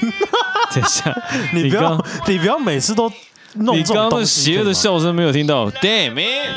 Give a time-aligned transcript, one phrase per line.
[0.74, 1.14] 等一下，
[1.52, 3.10] 你不要，你不要每次都
[3.54, 3.94] 弄这种东西。
[3.94, 6.56] 你刚刚的邪恶的笑声没有听到？Damn man！Ladies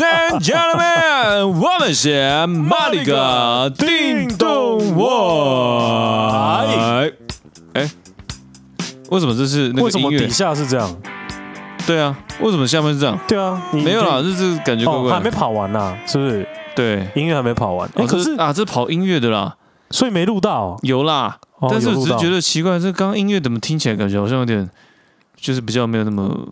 [0.00, 6.66] and gentlemen，我们是马里嘎叮咚我。
[7.74, 7.90] 哎，
[9.10, 9.84] 为什么这是那个音乐？
[9.84, 10.96] 为什么底下是这样？
[11.86, 13.18] 对啊，为什么下面是这样？
[13.28, 15.14] 对啊，没有啦，就是感觉怪怪的。
[15.14, 16.46] 还没跑完呢，是不是？
[16.74, 17.88] 对，音乐还没跑完。
[17.94, 19.56] 哎，可是啊，这跑音乐的啦，
[19.90, 20.78] 所以没录到。
[20.82, 21.38] 有啦。
[21.68, 24.70] 但是我只是觉得奇怪，这刚刚音乐怎么听起来感觉好像有点，
[25.36, 26.48] 就是比较没有那么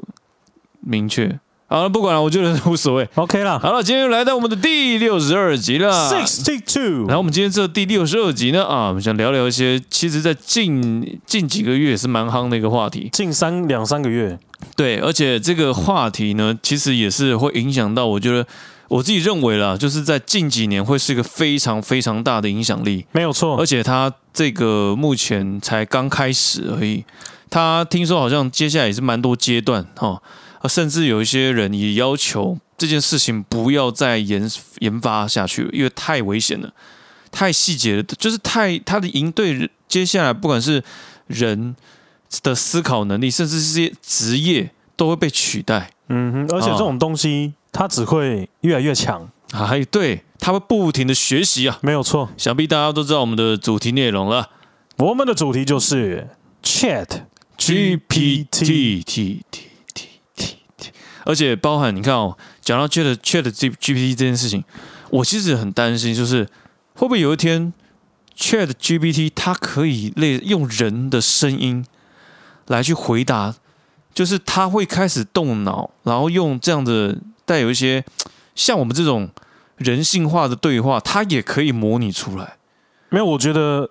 [0.80, 1.38] 明确。
[1.68, 3.56] 好了，不管了，我觉得无所谓，OK 了。
[3.58, 7.06] 好了，今天又来到我们的第六十二集了，Sixty Two。
[7.06, 14.36] 然后我们今天这第六十二集呢，啊，我们想聊聊一些，其实在近近几个月也是蛮夯的一个话题，近三两三个月，
[14.74, 18.44] 对，而且这个话题呢，其实也是会影响到，我觉得。
[18.88, 23.58] 我自己认为啦，就是在近几年会是一个非常非常大的影响力，没有错。
[23.58, 27.04] 而且它这个目前才刚开始而已，
[27.50, 30.22] 它听说好像接下来也是蛮多阶段哈，
[30.68, 36.72] 甚至有一些人也要求这件事情不要再研研发下去了，因为太危险了，
[37.32, 40.84] 太细节了，就是太它的应对接下来不管是
[41.26, 41.74] 人
[42.44, 45.90] 的思考能力，甚至是些职业都会被取代。
[46.08, 47.54] 嗯哼，而且这种东西。
[47.78, 52.30] 它只会越来越强，哎，对，它会不停的学习啊，没有错。
[52.38, 54.48] 想必大家都知道我们的主题内容了，
[54.96, 56.26] 我们的主题就是
[56.62, 57.06] Chat
[57.58, 59.42] GPT T T T
[60.34, 60.90] T T，
[61.26, 64.64] 而且包含你看哦，讲到 Chat Chat GPT 这件事情，
[65.10, 66.46] 我其实很担心，就是
[66.94, 67.74] 会不会有一天
[68.38, 71.84] Chat GPT 它可以类用人的声音
[72.68, 73.54] 来去回答，
[74.14, 77.18] 就是它会开始动脑，然后用这样的。
[77.46, 78.04] 带有一些
[78.54, 79.30] 像我们这种
[79.78, 82.58] 人性化的对话，它也可以模拟出来。
[83.08, 83.88] 没有，我觉得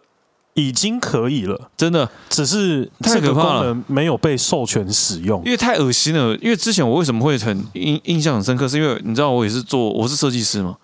[0.53, 2.09] 已经可以了，真的。
[2.29, 6.35] 只是太可怕了，没有被授权使用，因为太恶心了。
[6.37, 10.77] 因为之前我为什么会很印印象很深刻，是因为你知道我也是做我是设计师嘛。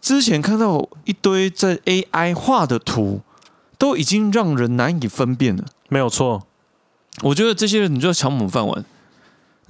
[0.00, 3.20] 之前看到一堆在 AI 画的图，
[3.76, 5.64] 都已经让人难以分辨了。
[5.90, 6.46] 没有错，
[7.22, 8.84] 我觉得这些人你就要抢我们饭碗。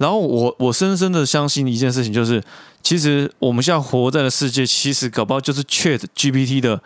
[0.01, 2.43] 然后我我深深的相信一件事情，就是
[2.81, 6.81] 其实我们现在活在的世界，其实搞不好就是 Chat GPT 的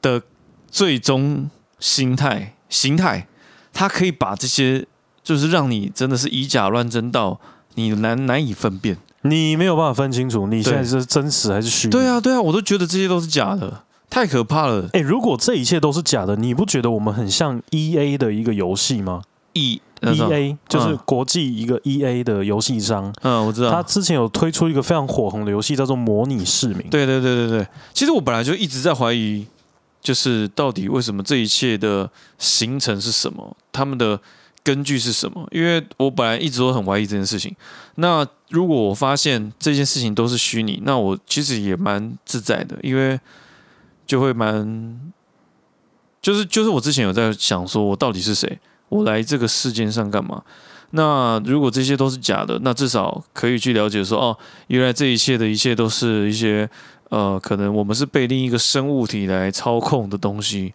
[0.00, 0.22] 的
[0.70, 1.50] 最终
[1.80, 3.26] 心态形态，
[3.72, 4.86] 它可以把这些
[5.24, 7.40] 就是让你真的是以假乱真到
[7.74, 11.90] 你难难以分辨，你没有办法分清楚你现在是真实还是虚拟。
[11.90, 14.88] 对啊对啊，我都觉得这些都是假的，太可怕了。
[14.92, 19.22] 哎，如果这一切都是假的，你不觉得我们很像 EA 的一个游戏吗
[19.54, 23.70] ？E E A 就是国际一个 E A 的游戏商，嗯，我知道。
[23.70, 26.78] 他之前有推出一个非常火红的游戏，叫做《模拟市民》。
[26.90, 27.66] 对对对对对。
[27.92, 29.46] 其实我本来就一直在怀疑，
[30.00, 34.18] 就是到底为什么这一切的形成是什么，他们的
[34.64, 35.46] 根据是什么？
[35.52, 37.54] 因为我本来一直都很怀疑这件事情。
[37.96, 43.20] 那如果我发现这件事情都是虚拟，那我其实也蛮自在的，因为
[44.06, 45.00] 就会蛮，
[46.20, 48.58] 就是就是我之前有在想，说我到底是谁？
[48.92, 50.42] 我来这个世界上干嘛？
[50.90, 54.36] 那如果这些都是假的，那至少可以去了解说，哦，
[54.66, 56.68] 原来这一切的一切都是一些
[57.08, 60.74] 呃，可能我们是被另一个生物体来操控的东西，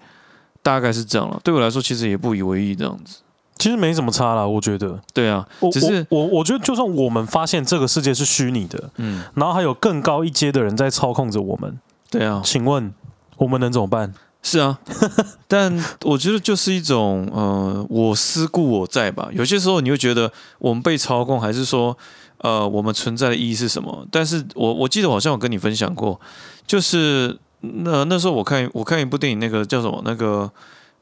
[0.63, 1.39] 大概是这样了。
[1.44, 3.19] 对我来说，其实也不以为意这样子，
[3.59, 5.00] 其实没什么差啦，我觉得。
[5.13, 11.79] 对啊，只是我我，我觉得，就算我们发现这个世界是虚拟的，嗯，然后还有更高一阶的人在操控着我们，
[12.09, 12.91] 对啊，请问
[13.38, 14.11] 我们能怎么办？
[14.50, 14.80] 是啊，
[15.46, 19.28] 但我觉得就是一种呃，我思故我在吧。
[19.34, 21.97] 有些时候你会觉得我们被操控，还是说
[22.38, 24.07] 呃，我们存在的意义是什么？
[24.09, 26.18] 但是我我记得好像有跟你分享过，
[26.66, 30.02] 就是那那时候我看我看一部电影，那个叫什么？
[30.06, 30.50] 那个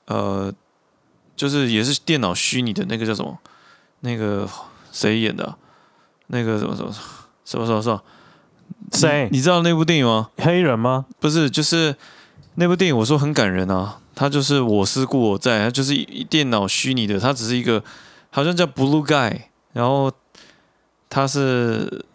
[0.08, 0.52] 呃，
[1.36, 3.38] 就是也是电脑虚拟的那个叫什么？
[4.00, 4.50] 那个
[4.92, 5.56] 谁演的？
[6.28, 6.92] 那个什么什么
[7.46, 8.02] 什么什么什么？
[8.92, 9.30] 谁？
[9.32, 10.30] 你知道那部电影吗？
[10.38, 11.06] 黑人吗？
[11.20, 11.96] 不是，就是。
[12.58, 15.94] 那部电影我说很感人啊，它就是我思故我在，它就是
[16.30, 17.84] 电脑虚拟的，它只是一个
[18.30, 19.42] 好像叫 Blue Guy，
[19.74, 20.10] 然后
[21.10, 22.06] 他是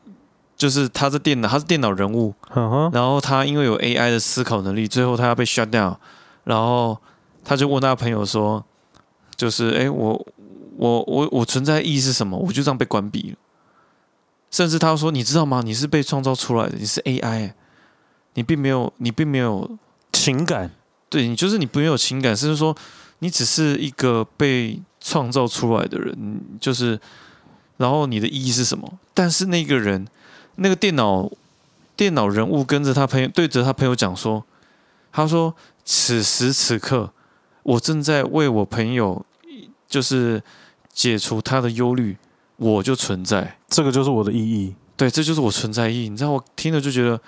[0.57, 2.35] 就是他是电脑，他是电脑人物，
[2.93, 5.97] 然后他因为有 AI 的思考能力，最后他要被 shut down，
[6.45, 6.99] 然后
[7.45, 8.65] 他就问他朋友说，
[9.37, 10.27] 就是哎我
[10.79, 12.39] 我我我存在意义是什么？
[12.39, 13.37] 我就这样被关闭了，
[14.51, 15.61] 甚至他说你知道吗？
[15.63, 17.53] 你是被创造出来的，你是 AI，
[18.35, 19.79] 你并没有你并没有。
[20.21, 20.71] 情感，
[21.09, 22.77] 对你就是你不用有情感，甚至说
[23.21, 27.01] 你只是一个被创造出来的人，就是，
[27.79, 28.99] 然后你的意义是什么？
[29.15, 30.07] 但是那个人，
[30.57, 31.31] 那个电脑
[31.97, 34.45] 电脑人物跟着他朋友对着他朋友讲说，
[35.11, 37.13] 他说此时此刻
[37.63, 39.25] 我正在为我朋友
[39.89, 40.43] 就是
[40.93, 42.17] 解除他的忧虑，
[42.57, 43.57] 我就存在。
[43.69, 44.75] 这个就是我的意义。
[44.97, 46.09] 对，这就是我存在意义。
[46.09, 47.21] 你知道，我听了就觉得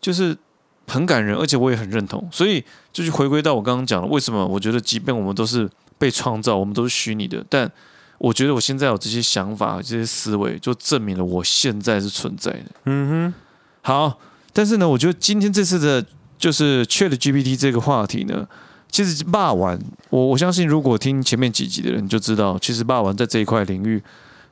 [0.00, 0.36] 就是
[0.86, 2.26] 很感人，而且我也很认同。
[2.30, 7.70] 所以，就是回归到我刚刚讲的，为什么我觉得，即便我们都是被创造，我们都是虚拟的，但
[8.18, 12.66] 我觉得我现在有这些想法、这些思维，就证明了我现在是存在的。
[12.84, 13.34] 嗯哼，
[13.82, 14.18] 好。
[14.56, 16.06] 但是呢，我觉得今天这次的，
[16.38, 18.46] 就是 ChatGPT 这个话题呢，
[18.88, 19.76] 其实霸王，
[20.10, 24.00] 我我相信，如果听前面几集的人就知道，其实霸王在这一块领域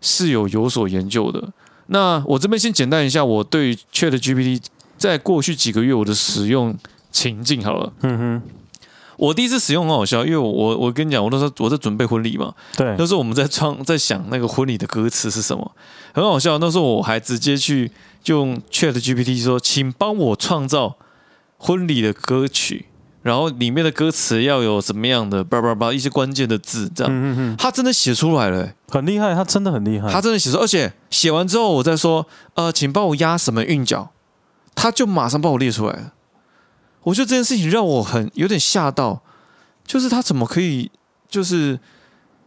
[0.01, 1.49] 是有有所研究的。
[1.87, 4.61] 那我这边先简单一下我对 ChatGPT
[5.03, 6.75] 在过去几个月我的使用
[7.11, 7.93] 情境好了。
[8.03, 8.43] 嗯哼。
[9.19, 15.71] 我第一次使用很好笑，因为我我我跟你讲，我那时候我在准备婚礼嘛，对，那时候我们在创在想那个婚礼的歌词是什么，
[16.13, 16.59] 很好笑。
[16.59, 20.97] 那时候我还直接去就用 ChatGPT 说，请帮我创造
[21.59, 22.87] 婚礼的歌曲，
[23.23, 34.11] 然后里面的歌词要有什么样的叭叭叭一些关键的字，这样，嗯嗯嗯，他真的写出来了，欸，很厉害，他真的很厉害，他真的写出，而且写完之后我再说，呃，请帮我压什么韵脚，
[34.75, 36.13] 他就马上把我列出来了。
[37.05, 39.23] 我觉得这件事情让我很有点吓到，
[39.85, 40.91] 就是他怎么可以，
[41.29, 41.79] 就是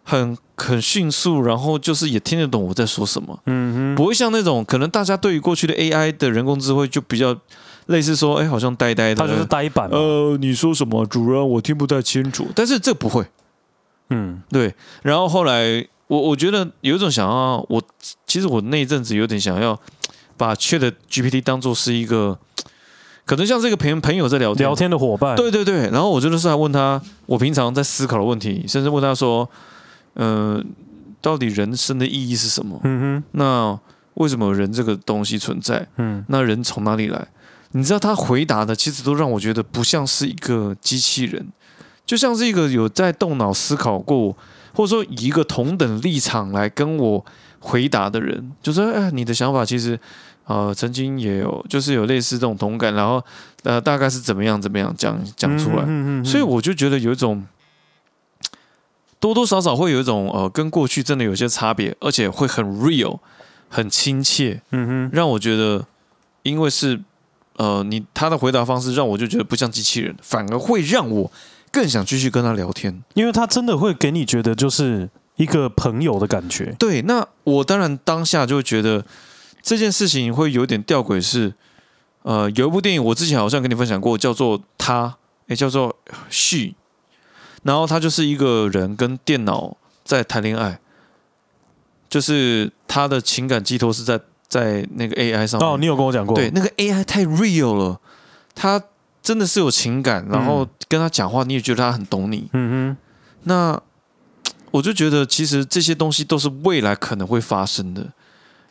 [0.04, 7.36] 很很迅速，然后就是也听得懂我在说什么，嗯哼，不会像那种可能大家对于过去的 AI 的人工智慧就比较
[7.88, 9.90] 类似说，哎，好像呆呆的，他就是呆板。
[9.90, 12.48] 呃，你说什么，主人，我听不太清楚。
[12.56, 13.26] 但是这不会，
[14.10, 14.74] 嗯，对。
[15.04, 17.84] 然后后来我我觉得有一种想要，我
[18.26, 19.78] 其实我那一阵子有点想要
[20.38, 22.38] 把 ChatGPT 当做是一个。
[23.28, 25.90] 可能像是一个朋朋友在聊天，聊天的伙伴，对对对。
[25.90, 29.50] 然后我真的是还问他，我平常在思考的问题，甚至问他说，
[30.14, 30.64] 嗯、呃，
[31.22, 32.80] 到底人生的意义是什么？
[32.84, 33.24] 嗯哼。
[33.32, 33.80] 那
[34.14, 35.88] 为什么人这个东西存在？
[35.98, 36.24] 嗯。
[36.28, 37.28] 那人从哪里来？
[37.72, 41.48] 你知道他回答的，其实都让我觉得不像是一个机器人，
[42.06, 44.38] 就像是一个有在动脑思考过，
[44.76, 47.26] 或者说以一个同等立场来跟我
[47.66, 50.00] 回答的人，就说，哎，你的想法其实。
[50.48, 53.20] 呃，曾经也有，就是有类似这种同感，然后
[53.64, 55.84] 呃，大概是怎么样怎么样讲讲出来，
[56.24, 57.44] 所以我就觉得有一种
[59.20, 63.18] 多多少少会有一种呃，跟过去真的有些差别，而且会很 real，
[63.70, 65.84] 很亲切，嗯哼，让我觉得，
[66.44, 67.02] 因为是
[67.56, 71.32] 呃，你他的回答方式让我就觉得不像机器人，反而会让我
[71.72, 76.76] 更想继续跟他聊天，因为他真的会给你觉得就是一个朋友的感觉。
[76.80, 79.06] 对，那我当然当下就会觉得。
[79.68, 81.52] 这件事情会有点吊诡，是，
[82.22, 85.08] 呃，有一部电影我之前好像跟你分享过，叫做《他》，
[85.48, 85.90] 也叫做
[86.30, 86.58] 《She》，
[87.64, 90.80] 然后他就是一个人跟电脑在谈恋爱，
[92.08, 95.68] 就是他的情感寄托是在在那个 AI 上面。
[95.68, 98.00] 哦，你有跟我讲过，对，那个 AI 太 real 了，
[98.54, 98.80] 他
[99.24, 102.48] 真的是有情感，然后跟他讲话，你也觉得他很懂你。
[102.54, 102.98] 嗯哼，
[103.46, 103.82] 那
[104.76, 108.12] 我就觉得其实这些东西都是未来可能会发生的。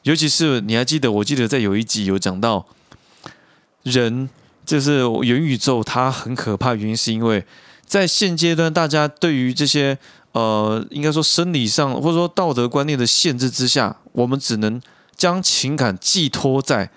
[0.03, 1.11] 尤其是你还记得？
[1.11, 2.67] 我记得在有一集有讲到，
[3.85, 4.29] 人
[4.67, 6.75] 就是元宇宙，它很可怕。
[6.75, 7.43] 原因是因为
[7.87, 9.97] 在现阶段，大家对于这些
[10.33, 14.79] 呃，应该说生理上或者说道德观念的限制之下，我们只能
[15.17, 16.91] 将情感寄托在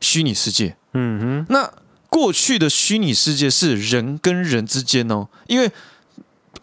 [0.00, 0.74] 虚拟世界。
[0.94, 1.46] 嗯哼。
[1.50, 1.70] 那
[2.08, 5.70] 过去的虚拟世界是人跟人之间哦，因为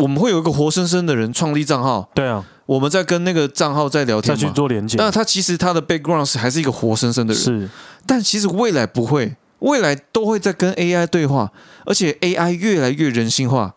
[0.01, 2.09] 我们会有一个活生生的人创立账号。
[2.13, 2.45] 对啊。
[2.67, 4.97] 我们在跟那个账号在聊天，再去做连接。
[4.97, 7.43] 但他其实他的 background 是还是一个活生生的人。
[7.43, 7.69] 是，
[8.05, 11.51] 但其实未来不会，未来都会在跟 AI 对话，
[11.85, 13.75] 而且 AI 越来越人性化。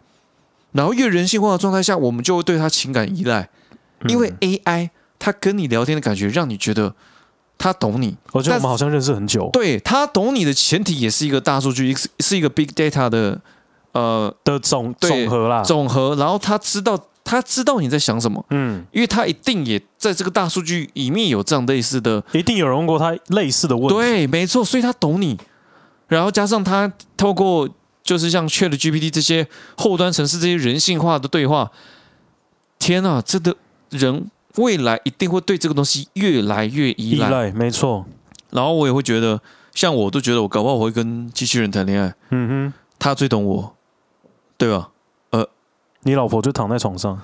[0.71, 3.49] 然后越人性化的状态下，我们就会对他情感依赖，
[4.09, 6.95] 因为 AI 他跟你聊天的感觉，让你觉得
[7.59, 8.17] 他懂你。
[8.31, 9.51] 我觉得我们好像认识很久。
[9.53, 13.41] 对，他懂你的前提也是一个大数据，是一个 big data 的
[13.95, 16.15] 呃的总总和啦，总和。
[16.17, 16.99] 然后他知道。
[17.27, 25.35] 他知道你在想什么，嗯，因为他一定也在这个大数据里面有这样类似的，一定有人问过他类似的问题，对，没错，所以他懂你，
[26.07, 27.67] 然后加上他透过
[28.03, 31.73] 就是像 ChatGPT 这些后端城市这些人性化的对话，
[32.79, 33.57] 天呐，这个
[33.89, 38.05] 人未来一定会对这个东西越来越依赖，依赖，没错。
[38.51, 39.41] 然后我也会觉得，
[39.75, 43.75] 像我都觉得我搞不好我会跟机器人谈恋爱，嗯哼，他最懂我，
[44.65, 44.89] 对吧？
[45.29, 45.47] 呃
[46.05, 47.21] 你老婆就躺在床上，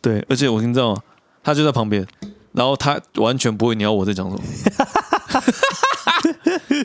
[0.00, 0.96] 对，而且我听到
[1.44, 2.06] 她就在旁边，
[2.52, 4.42] 然后她完全不会鸟我在讲什么。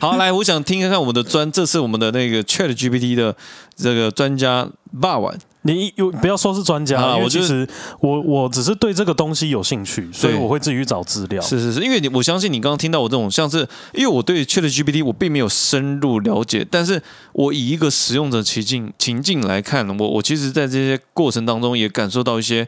[0.02, 3.34] 好，来，我想听看看我们的专，这次我们的那个 Chat GPT 的
[3.74, 4.68] 这个专家
[5.00, 5.34] 霸王，
[5.74, 7.68] 你有不要说是专家，因为其实
[8.00, 11.40] 我我只是对这个东西有兴趣，所以我会自己去找资料。
[11.42, 13.58] 是是是，因为你我相信你刚刚听到我这种，像是
[13.92, 17.00] 因为我对 ChatGPT 我并没有深入了解，但是
[17.32, 22.66] 我以一个使用者情境情境来看，我我其实在这些过程当中也感受到一些，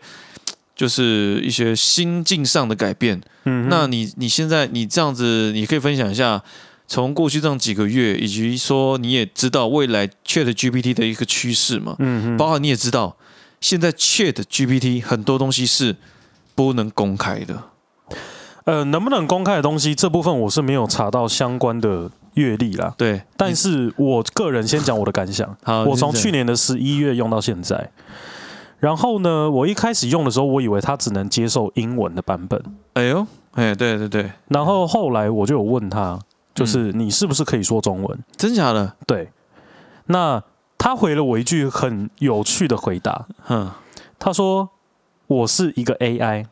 [0.76, 3.20] 就是一些心境上的改变。
[3.44, 6.42] 嗯，那你你现在你这样子，你可以分享一下。
[6.90, 13.16] 从过去这样几个月，以及说你也知道未来 Chat GPT 的一个趋势嘛，嗯嗯，包括你也知道，
[13.60, 15.94] 现在 Chat GPT 很多东西是
[16.56, 17.62] 不能公开的。
[18.64, 22.92] 呃，能不能公开的东西，这部分我是没有查到相关的阅历啦。
[22.98, 25.56] 对，但是我个人先讲我的感想。
[25.62, 27.88] 好，我从去年的十一月用到现在，
[28.80, 32.60] 然后呢，我一开始用的时候，我以为它只能接受英文的版本。
[32.94, 36.18] 哎呦，哎，对对对，然后后来我就有问他。
[36.60, 38.18] 就是你是不是可以说中文？
[38.18, 38.94] 嗯、真假的？
[39.06, 39.32] 对。
[40.06, 40.42] 那
[40.76, 43.26] 他回了我一句很有趣的回答。
[43.48, 43.70] 嗯，
[44.18, 44.68] 他说
[45.26, 46.44] ：“我是一个 AI，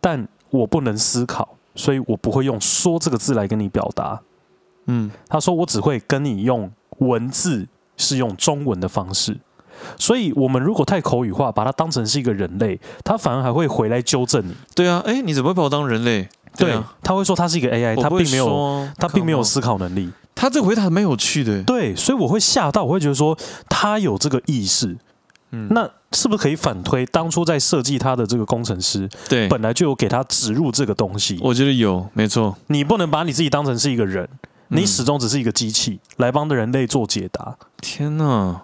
[0.00, 4.22] 但我不能思考，所以我不会用‘说’这个字来跟你表达。”
[4.86, 7.68] 嗯，他说：“我只会跟你用文字，
[7.98, 9.38] 是用中文的方式。
[9.98, 14.54] 所以，我们如果太口语化，把它当成是一个人类，他反而还会回来纠正你。
[14.74, 20.10] 对啊，哎，你怎么会把我当人类？”对，啊、他会说他是一个 AI，他并没有，他并没有思考能力。
[20.34, 23.36] 他这个回答蛮有趣的，对，所以我会吓到，我会觉得说
[23.68, 24.96] 他有这个意识。
[25.52, 31.38] 嗯，那是不是可以反推当初在设计他的这个工程师，对，本来就有给他植入这个东西？
[31.40, 32.56] 我觉得有，没错。
[32.66, 34.28] 你不能把你自己当成是一个人，
[34.68, 37.56] 你始终只是一个机器，来帮着人类做解答。
[37.80, 38.62] 天哪！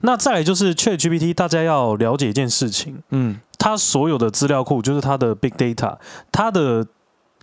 [0.00, 3.40] 那再来就是 ChatGPT，大家要了解一件事情，嗯。
[3.58, 5.96] 它所有的资料库就是它的 big data，
[6.30, 6.86] 它的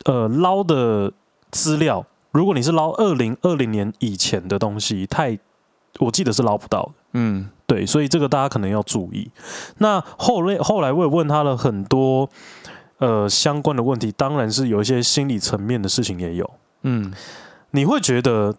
[0.06, 1.12] 呃捞的
[1.52, 5.38] 资料，如果你是捞二零二零年以前的东西，太
[6.00, 6.92] 我记得是捞不到的。
[7.14, 9.30] 嗯，对，所以这个大家可能要注意。
[9.80, 12.30] 那后来后来我也问他了很多
[13.00, 16.50] 呃相关的问题，当然是有一些心理层面的事情也有。
[16.84, 17.12] 嗯，
[17.72, 18.56] 你会觉得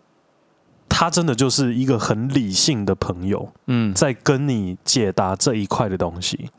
[0.96, 6.50] 他真的就是一个很理性的朋友，嗯，在跟你解答这一块的东西。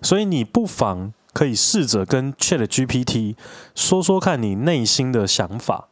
[0.00, 3.34] 所以你不妨可以试着跟 ChatGPT
[3.74, 5.88] 说说看你内心的想法，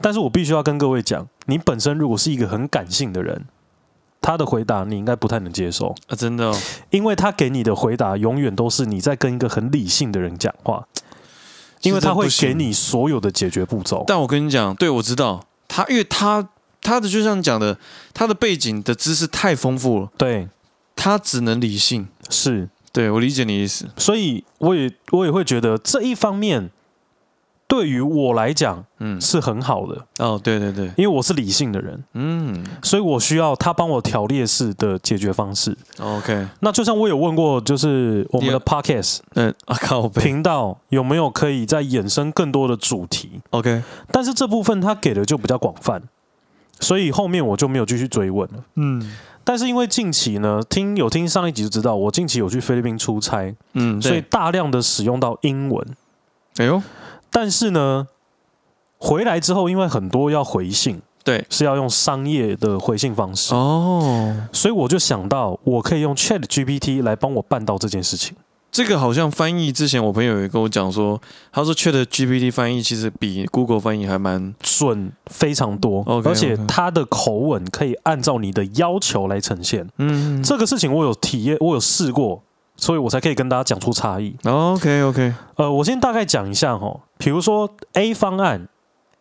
[0.00, 3.44] 但是我必须要跟各位讲，你本身如果是一个很感性的人，
[4.22, 5.94] 他的回答你应该不太能接受。
[6.08, 10.88] 啊，真的哦，因为他给你的回答永远都是你在跟一个很理性的人讲话，
[11.82, 14.02] 因为他会给你所有的解决步骤。
[14.06, 15.44] 但我跟你讲，对，我知道。
[15.68, 16.48] 他，因为他
[16.82, 17.78] 他的就像你讲的，
[18.14, 20.48] 他的背景的知识太丰富了，对，
[20.94, 22.08] 他只能理性。
[22.30, 22.68] 是。
[22.92, 26.70] 对，我理解你意思，所以我也我也会觉得这一方面
[27.68, 30.06] 对于我来讲，嗯，是很好的。
[30.18, 35.76] 哦，对对对，因为我是理性的人，嗯，所以我需要他帮我条列式的解决方式。
[36.00, 46.02] OK，那就像我有问过，就是我们的 Podcast，嗯，啊靠，频道有没有可以再衍生更多的主题？OK，但是这部分他给的就比较广泛，
[46.80, 48.64] 所以后面我就没有继续追问了。
[48.74, 49.16] 嗯。
[49.48, 55.86] 但是因为近期呢，听有听上一集就知道，我近期有去菲律宾出差，嗯，所以大量的使用到英文。
[56.56, 56.82] 哎呦，
[57.30, 58.08] 但是呢，
[58.98, 68.36] 回来之后，因为很多要回信，对，是要用商业的回信方式哦，所以我就想到，我可以用 ChatGPT 来帮我办到这件事情。
[68.76, 71.18] 这个好像翻译之前，我朋友也跟我讲说，
[71.50, 76.28] 他说 ChatGPT 翻译其实比 Google 翻译还蛮准，非常多 okay.
[76.28, 79.88] 而且它的口吻可以按照你的要求来呈现。
[79.96, 82.42] 嗯，这个事情我有体验，我有试过，
[82.76, 84.36] 所以我才可以跟大家讲出差异。
[84.44, 88.68] OK OK，呃，我先大概讲一下哦，比如说 A 方案，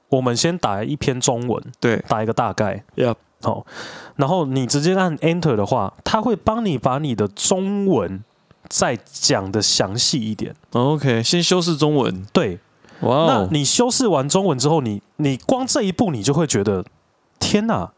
[0.09, 3.65] 我们先打一篇中文，对，打一个大概，Yep，好，
[4.17, 8.21] 然后你直接按 Enter 的话，它会帮你把你的中文。
[8.69, 12.59] 再讲的详细一点，OK，先修饰中文，对，
[13.01, 16.83] 哇 Wow，那你修饰完中文之后，你你光这一步，你就会觉得，
[17.39, 17.91] 天哪，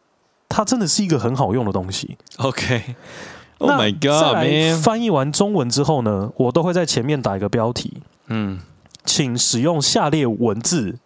[0.50, 8.60] 它真的是一个很好用的东西，OK，Oh my God，翻译完中文之后呢，我都会在前面打一个标题，嗯，
[9.06, 10.98] 请使用下列文字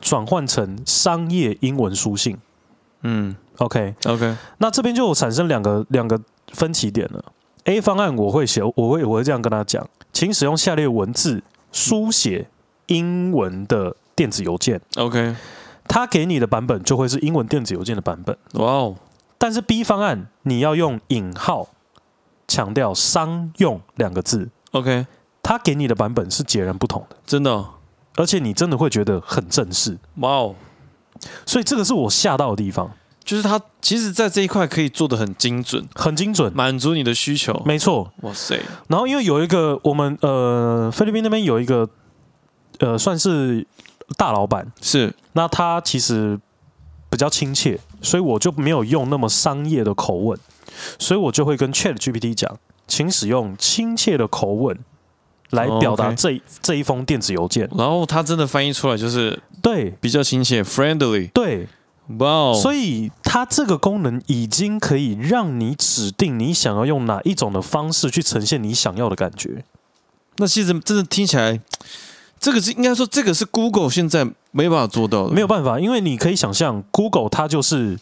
[0.00, 2.36] 转换成商业英文书信，
[3.02, 6.20] 嗯，OK，OK，那这边就产生两个两个
[6.52, 7.24] 分歧点了。
[7.66, 11.42] A 方案我会写，我会我会这样跟他讲，请使用下列文字
[11.72, 12.48] 书写
[12.86, 14.80] 英文的电子邮件。
[14.96, 15.34] OK，
[15.88, 18.36] 他给你的版本就会是英文电子邮件的版本。
[18.52, 18.96] 哇哦！
[19.36, 21.68] 但是 B 方案你要用引号
[22.46, 24.48] 强调商用两个字。
[24.70, 25.06] OK，
[25.42, 27.64] 他给你的版本是截然不同的，真的，
[28.14, 29.98] 而且你真的会觉得很正式。
[30.18, 30.54] 哇哦！
[31.44, 32.92] 所以这个是我吓到的地方。
[33.26, 37.60] 就是它其实，在这一块可以做的很精准，很精准，满足你的需求。
[37.66, 38.56] 没错，哇塞！
[38.86, 41.88] 然后因为有一个我们呃菲律宾那边有一个
[42.78, 43.66] 呃算是
[44.16, 46.38] 大老板，是那他其实
[47.10, 50.38] 比较亲切，所以我就没有用那么商业的口吻，
[51.00, 52.56] 所以我就会跟 Chat GPT 讲，
[52.86, 54.78] 请使用亲切的口吻
[55.50, 56.40] 来表达这、oh.
[56.62, 57.68] 这一封电子邮件。
[57.76, 61.66] 然后他真的翻译出来就是对，比较亲切，friendly，对。
[62.18, 62.60] 哇哦！
[62.62, 69.64] 所以它这个功能已经可以让你指定你想要用哪一种的方式去呈现你想要的感觉。
[70.36, 71.60] 那其实真的听起来，
[72.38, 75.34] 这个是应该说这个是 Google 现在没办法做到的。
[75.34, 77.98] 没有办法，因为你可以想象，Google 它就是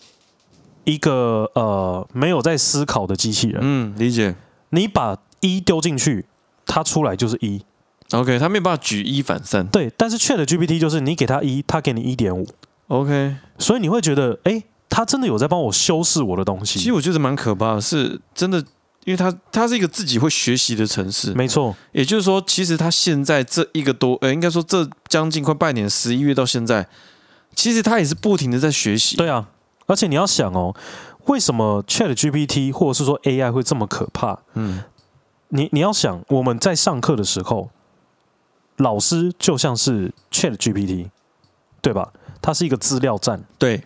[0.84, 3.61] 一个呃没有在思考的机器人。
[3.62, 4.34] 嗯，理解。
[4.70, 6.26] 你把一丢进去，
[6.66, 7.62] 它出来就是一。
[8.11, 9.66] OK，它没有办法举一反三。
[9.68, 12.46] 对，但是 ChatGPT 就是你给它一，它给你一点五。
[12.88, 16.78] OK，所以你会觉得，哎，他真的有在帮我修饰我的东西。
[16.78, 18.58] 其实我觉得蛮可怕的，是真的，
[19.04, 21.32] 因为他他是一个自己会学习的城市。
[21.32, 26.86] 没错，也就是说，其实他现在这一个多，呃，应该说这将近快半年，十一月到现在，
[27.54, 29.16] 其实他也是不停的在学习。
[29.16, 29.48] 对啊，
[29.86, 30.76] 而且你要想哦，
[31.24, 34.38] 为什么 ChatGPT 或者是说 AI 会这么可怕？
[34.52, 34.84] 嗯，
[35.48, 37.70] 你你要想，我们在上课的时候，
[38.76, 41.08] 老师就像是 ChatGPT，
[41.80, 42.12] 对吧？
[42.44, 43.82] 它是一个资料站，对，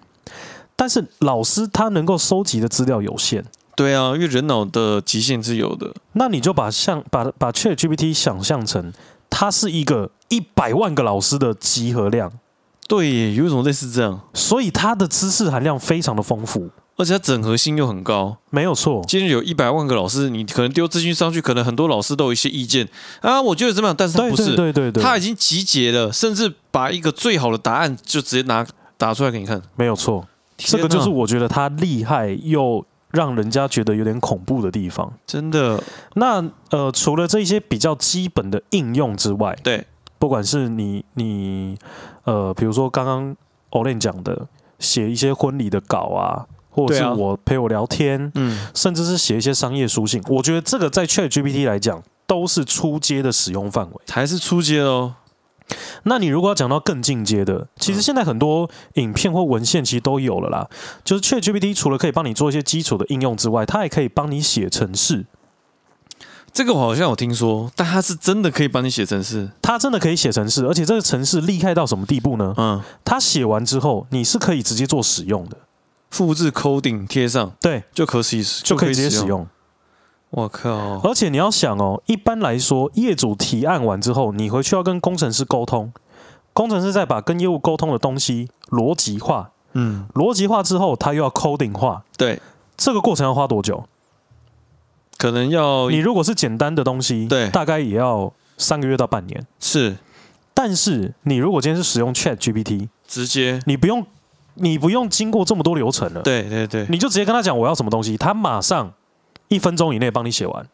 [0.74, 3.44] 但是老师他能够收集的资料有限，
[3.76, 5.94] 对啊，因为人脑的极限是有的。
[6.14, 8.92] 那你就把像把把 ChatGPT 想象成
[9.30, 12.32] 它是一个一百万个老师的集合量，
[12.88, 16.68] 对，有一种类似这样，所以它的知识含量非常的丰富。
[16.98, 19.04] 而且它整合性又很高，没有错。
[19.06, 22.88] 今天有一百万个老师，你可能丢资讯上去，可能很多老师都有一些意见
[23.20, 23.40] 啊。
[23.40, 23.94] 我觉得怎么样？
[23.96, 30.26] 但是他不是，对对对对，他已经集结了，甚至把一个最好的答案就直接拿打出来给你看，没有错。
[30.56, 35.12] 这个就是我觉得他厉害又让人家觉得有点恐怖的地方。
[35.24, 35.80] 真的。
[36.14, 39.86] 那呃，除了这些比较基本的应用之外，对，
[40.18, 41.78] 不管是你你
[42.24, 43.36] 呃，比如说刚刚
[43.70, 44.48] Olen 讲的，
[44.80, 46.46] 写一些婚礼的稿啊。
[46.78, 55.14] 或者是我陪我聊天，啊、嗯，甚至是写一些商业书信，我觉得这个在 ChatGPT 来讲都是初阶的使用范围，还是初阶哦。
[56.04, 60.66] 那你如果要讲到更进阶的，其实现在很多影片或文献其实都有了啦。
[61.04, 65.26] 就是 ChatGPT 除了可以帮你做一些基础的应用之外，它还可以帮你写程式。
[66.50, 72.54] 这个我好像有听说，但它是真的可以帮你写程式，它真的可以写程式，而且这个程式厉害到什么地步呢？
[72.56, 75.58] 嗯，它写完之后，你是可以直接做使用的。
[76.10, 79.46] 复制 coding 贴上，对，就可以使，就可以直接使用。
[80.30, 81.00] 我靠！
[81.00, 85.90] 而且你要想哦，一般来说，业主提案完之后，你回去要跟工程师沟通，
[86.52, 92.40] 工程师再把跟业务沟通的东西逻辑化，嗯，逻辑化之后，他又要 coding 化，对，
[92.76, 93.86] 这个过程要花多久？
[95.16, 99.46] 可能要你如果是简单的东西，对，大概也要三个月到半年。
[99.58, 99.96] 是，
[100.52, 104.06] 但是你如果今天是使用 Chat GPT，直接你不用。
[104.60, 108.92] 你不用经过这么多流程了，对对对，你就直接跟他讲我要什么东西，他马上
[109.48, 110.66] 一分钟以内帮你写完，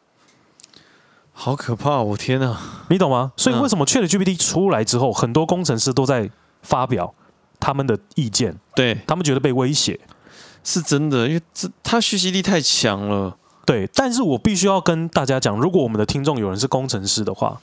[1.33, 2.03] 好可怕！
[2.03, 3.33] 我天哪，你懂吗？
[3.37, 6.31] 所以为什么 ChatGPT 出来之后，很多工程师都在
[6.62, 7.14] 发表
[7.61, 9.99] 他们的意见，对他们觉得被威胁，
[10.62, 13.37] 是真的，因为这他学习力太强了。
[13.66, 17.61] 对，但是我必须要跟大家讲，如果我们的听众有人是工程师的话，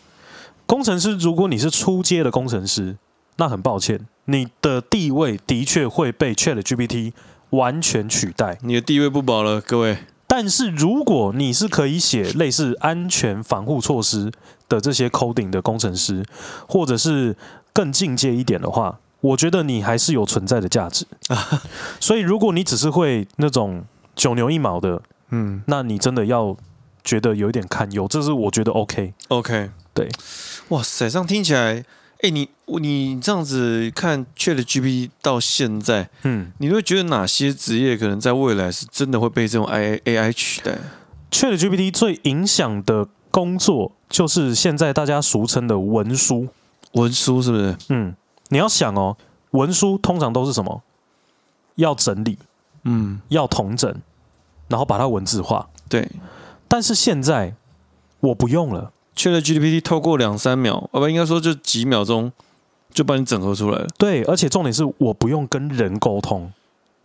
[0.66, 2.98] 工程师，如果你是初阶的工程师。
[3.42, 7.12] 那很抱歉，你的地位的确会被 ChatGPT
[7.50, 9.98] 完全取代，你的地位不保了，各位。
[10.28, 14.32] 但是如果你是可以写类似安全防护措施
[14.70, 16.24] 的这些 coding 的工程师，
[16.70, 17.36] 或者是
[17.74, 21.08] 更进阶一点的话，我觉得你还是有存在的价值。
[22.00, 23.84] 所以如果你只是会那种
[24.16, 25.02] 九牛一毛的，
[25.32, 26.56] 嗯，那你真的要
[27.04, 30.08] 觉得有一点堪忧，这是我觉得 OK OK 对，
[30.70, 31.84] 哇塞，这样听起来。
[32.22, 40.78] 哎，你你这样子看 ChatGPT 到现在，嗯，你会觉得哪些职业可能在未来是真的会被这种 AI 取代
[41.32, 46.48] ？ChatGPT 最影响的工作就是现在大家俗称的文书，
[46.92, 47.76] 文书是不是？
[47.90, 48.16] 嗯，
[48.50, 49.18] 你要想哦，
[49.52, 50.84] 文书通常都是什么？
[51.76, 52.38] 要整理，
[52.84, 53.92] 嗯，要统整，
[54.68, 55.68] 然后把它文字化。
[55.90, 56.08] 对，
[56.68, 57.56] 但是现在
[58.20, 58.92] 我不用了。
[59.16, 62.32] ChatGPT 透过两三秒，啊不，应该说就几秒钟，
[62.94, 63.88] 就帮你整合出来了。
[63.98, 66.52] 对，而且重点是我不用跟人沟通，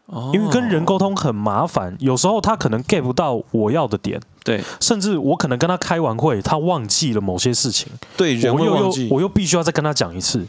[0.07, 10.47] 哦，因为跟人沟通很麻烦，有时候他可能 get 不到我要的点，对，甚至我可能跟他开完会，他忘记了某些事情，对，人会忘记，我又我又必须要再跟他讲一次。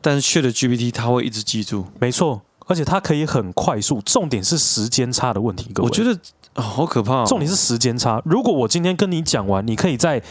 [0.00, 2.42] 但是 ChatGPT 他会一直记住，没错。
[2.68, 4.00] 而且它可以很快速。
[4.02, 5.88] 重点是时间差的问题，各位。
[5.88, 6.16] 我觉得、
[6.54, 7.24] 哦、好可怕、哦。
[7.26, 8.20] 重点是时间差。
[8.24, 10.22] 如果我今天跟你讲完，你可以在，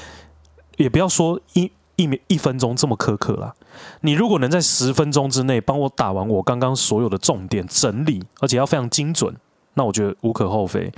[0.78, 3.54] 也不要说一一秒一分钟这么苛刻啦。
[4.02, 9.36] 你如果能在十分钟之内帮我打完我刚刚所有的重点整理，而且要非常精准，
[9.74, 10.92] 那我觉得无可厚非。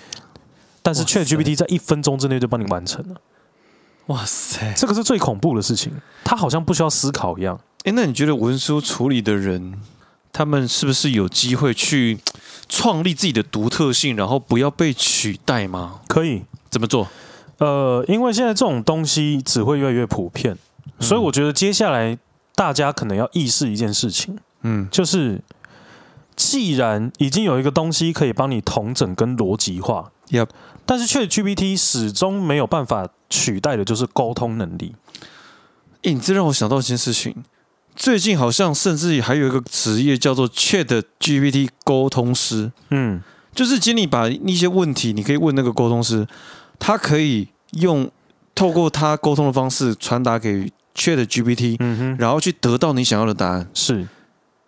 [0.82, 3.16] 但是 ChatGPT 在一分钟之内就帮你完成了。
[4.08, 5.94] 哇塞，这个是最恐怖的事情。
[6.26, 7.58] 他好像不需要思考一样。
[7.86, 9.80] 哎，那你觉得文书处理的人，
[10.34, 12.20] 他们是不是有机会去
[12.76, 16.02] 创立自己的独特性，然后不要被取代吗？
[16.08, 17.08] 可以，怎么做？
[17.60, 20.58] 呃，因为现在这种东西只会越来越普遍，
[21.00, 22.18] 所以我觉得接下来
[22.56, 25.40] 大家可能要意识一件事情，嗯，就是
[26.36, 30.50] 既然已经有一个东西可以帮你统整跟逻辑化，Yep.
[30.84, 34.96] 但是 ChatGPT 始终没有办法取代的，就是沟通能力。
[36.02, 37.44] 诶，你这让我想到一件事情，
[37.95, 42.71] 最近好像甚至还有一个职业叫做 ChatGPT 沟通师。
[42.89, 43.21] 嗯，
[43.53, 46.27] 就是请你把一些问题，你可以问那个沟通师，
[46.79, 48.10] 他可以用
[48.56, 53.69] 透过他沟通的方式传达给 ChatGPT，嗯哼，然后去得到你想要的答案。
[53.73, 54.08] 是，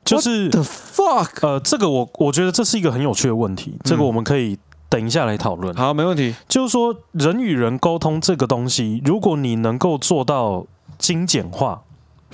[0.04, 1.30] 就是 the fuck？
[1.42, 4.58] 呃，这个我我觉得这是一个很有趣的问题，这个我们可以。
[4.88, 5.76] 等一下来讨论。
[5.76, 6.34] 好，没问题。
[6.48, 10.66] 就是说，人与人沟通这个东西，如果你能够做到
[11.00, 11.82] 精简化，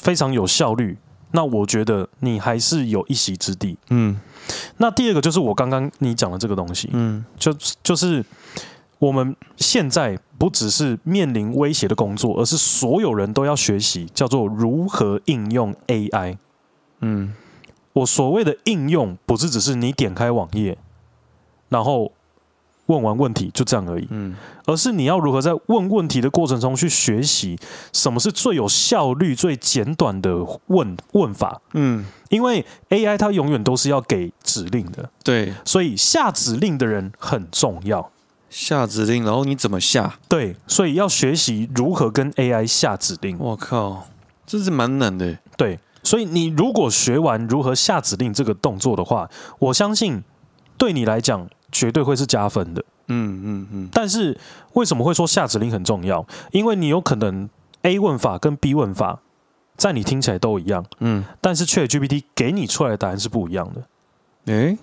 [0.01, 0.97] 非常有效率，
[1.31, 3.77] 那我觉得你还是有一席之地。
[3.91, 4.19] 嗯。
[4.77, 8.25] 那第二个就是我刚刚你讲的这个东西，嗯，就就是
[8.97, 16.37] 我们现在不只是面临威胁的工作，而是所有人都要学习叫做如何应用 AI。
[17.01, 17.33] 嗯。
[17.93, 20.77] 我所谓的应用，不是只是你点开网页，
[21.69, 22.11] 然后。
[22.91, 27.57] 问完问题就这样而已，嗯，而是你要如何在问问题的过程中去学习
[27.93, 30.35] 什么是最有效率、最简短的
[30.67, 38.11] 问问法，嗯，因为 AI 它永远都是要给指令的，对，所以下指令的人很重要。
[38.49, 40.19] 下指令，然后你怎么下？
[40.27, 43.37] 对，所以要学习如何跟 AI 下指令。
[43.39, 44.07] 我靠，
[44.45, 45.37] 这是蛮难的。
[45.55, 50.21] 对，所以你如果学完如何下指令这个动作的话，我相信
[50.77, 51.47] 对你来讲。
[51.81, 53.89] 绝对会是加分的，嗯嗯嗯。
[53.91, 54.37] 但是
[54.73, 56.23] 为什么会说下指令很重要？
[56.51, 57.49] 因为你有可能
[57.81, 59.19] A 问法跟 B 问法
[59.75, 64.53] 在你听起来都一样，嗯，但是 ChatGPT 给你出来的答案是不一样的。
[64.53, 64.77] 诶，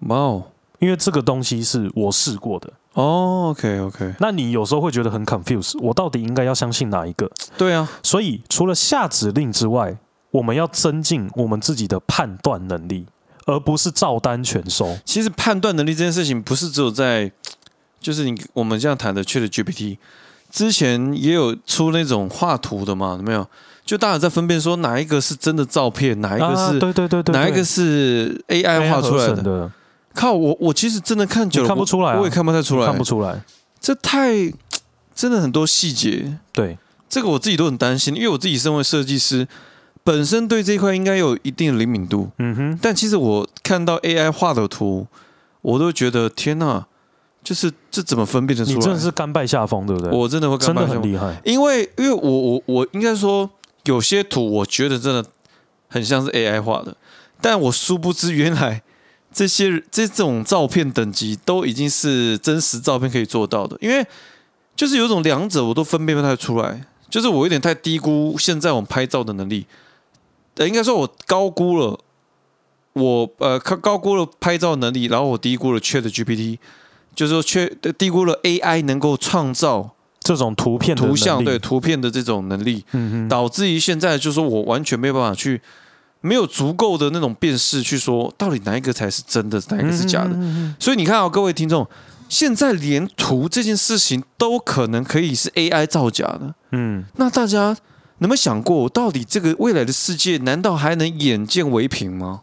[0.00, 0.44] 哇哦！
[0.80, 2.70] 因为这个东西是我试过的。
[2.92, 4.14] 哦，OK OK。
[4.20, 7.30] 那你有时候会觉得很 confused，我到底应该要相信哪一个？
[7.56, 7.88] 对啊。
[8.02, 9.96] 所以除了下指令之外，
[10.32, 13.06] 我们要增进我们自己的判断能力。
[13.46, 14.98] 而不是照单全收。
[15.04, 17.32] 其实判断能力这件事情，不是只有在，
[17.98, 19.96] 就是你我们这样谈的 ChatGPT，
[20.50, 23.14] 之前也有出那种画图的嘛？
[23.16, 23.48] 有没有？
[23.84, 29.42] 就大家在分辨说哪一个是真的照片，哪一个是、啊、对对对对，哪一个是 AI 画出来的？
[29.42, 29.72] 的
[30.12, 33.40] 靠我，我其实真的看久了看不出来、啊，我也看不太出来，看不出来。
[33.80, 34.34] 这太
[35.14, 36.76] 真的很多细节，对
[37.08, 39.46] 这个我自己都很担心，因为我自己身为设计师。
[40.06, 42.78] 本身对这一块应该有一定的灵敏度，嗯哼。
[42.80, 45.04] 但其实我看到 AI 画的图，
[45.62, 46.86] 我都觉得天哪，
[47.42, 48.76] 就是这怎么分辨得出来？
[48.76, 50.12] 你真的是甘拜下风，对不对？
[50.16, 51.42] 我真的会甘拜下风，真的很厉害。
[51.44, 53.50] 因为因为我我我应该说，
[53.82, 55.26] 有些图我觉得真的
[55.88, 56.96] 很像是 AI 画的，
[57.40, 58.82] 但我殊不知原来
[59.32, 63.76] 这些这种照片等级都已经是真实照片可以做到的。
[63.80, 64.06] 因为
[64.76, 69.66] 就是有种两者我都分辨不太出来，就是我有点太低估现在我们拍照的能力。
[70.64, 71.98] 应该说，我高估了
[72.94, 76.58] 我呃，高高估了拍照能力，然后我低估了 ChatGPT，
[77.14, 77.66] 就是说，缺
[77.98, 79.90] 低估了 AI 能够创造
[80.20, 85.60] 这种图片、图像对图片的这种能力，嗯哼，导致于现在就是说我完全没有办法去，
[86.22, 90.34] 没有足够的那种辨识去说到底哪一个才是真的，哪一个是假的。
[90.80, 91.86] 所以你看啊，各位听众，
[92.30, 97.76] 现在连图这件事情都可能可以是 AI 造假的，嗯，那大家。
[98.18, 102.42] 你有没有想过，到底这个未来的世界，难道还能眼见为凭吗？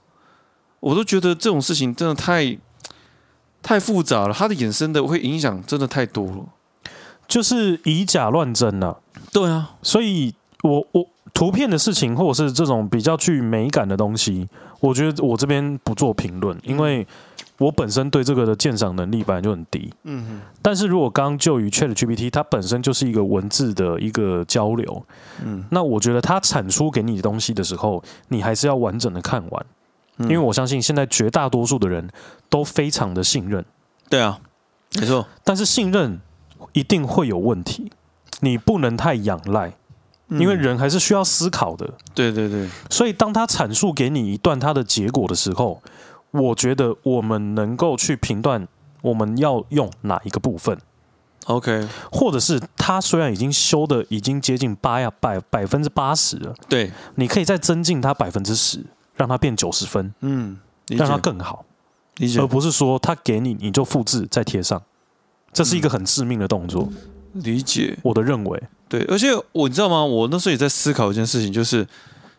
[0.79, 2.57] 我都觉得这种事情真的太
[3.61, 6.45] 太复杂了，它的衍生的会影响真的太多了，
[7.27, 8.99] 就是以假乱真了。
[9.31, 14.47] 对啊，所以我我图片的事情，或者是这种比较具美感的东西，
[14.79, 17.07] 我觉得我这边不做评论，因为。
[17.59, 20.41] 我本身对这个的鉴赏能力本来就很低，嗯哼。
[20.61, 25.05] 但是如果刚就于 ChatGPT，它本身就是一个文字的一个交流，
[25.43, 29.65] 嗯，那我觉得它产出给你的东西的时候，你还是要完整的看完，
[30.17, 32.09] 因为我相信现在绝大多数的人
[32.49, 33.63] 都非常的信任，
[34.09, 34.39] 对啊，
[34.99, 35.25] 没错。
[35.43, 36.19] 但是信任
[36.73, 37.91] 一定会有问题，
[38.41, 39.73] 你不能太仰赖，
[40.29, 41.93] 因为人还是需要思考的。
[42.15, 42.67] 对对对。
[42.89, 45.81] 所以当他阐述给你一段他的结果的时候，
[46.33, 48.67] 我觉得我们能够去评断
[49.01, 50.77] 我们要用哪一个部分。
[51.45, 58.81] OK，或者是他虽然已经修的已经接近八呀百百分之八十了，对，你可以再增进它百分之十，
[59.15, 61.65] 让它变九十分，嗯，让它更好，
[62.15, 64.81] 理解，而不是说他给你你就复制再贴上，
[65.51, 66.87] 这是一个很致命的动作。
[67.33, 70.05] 理解，我的认为，对，而且我你知道吗？
[70.05, 71.85] 我那时候也在思考一件事情，就是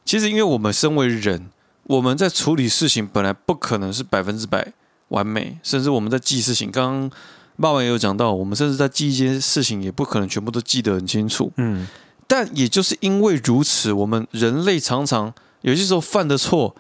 [0.05, 1.51] 其实因为我们身为人，
[1.85, 4.73] 我们在处理事情本来不可能是百分之百
[5.09, 7.11] 完美，甚至我们在记事情，刚刚。
[7.57, 11.53] 爸爸也有讲到，我们甚至在记一些事情，也不可能全部都记得很清楚。
[11.57, 11.87] 嗯，
[12.27, 16.75] 但也就是因为如此，我们人类常常有些时候犯的错，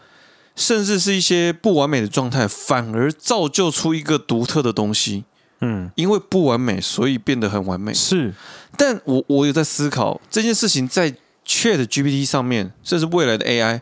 [0.57, 5.23] 甚至是一些不完美的状态，反而造就出一个独特的东西。
[5.61, 7.95] 嗯，因为不完美，所以变得很完美。
[7.95, 8.35] 是，
[8.77, 11.14] 但我我有在思考这件事情，在
[11.47, 13.81] Chat GPT 上面，甚至未来的 AI，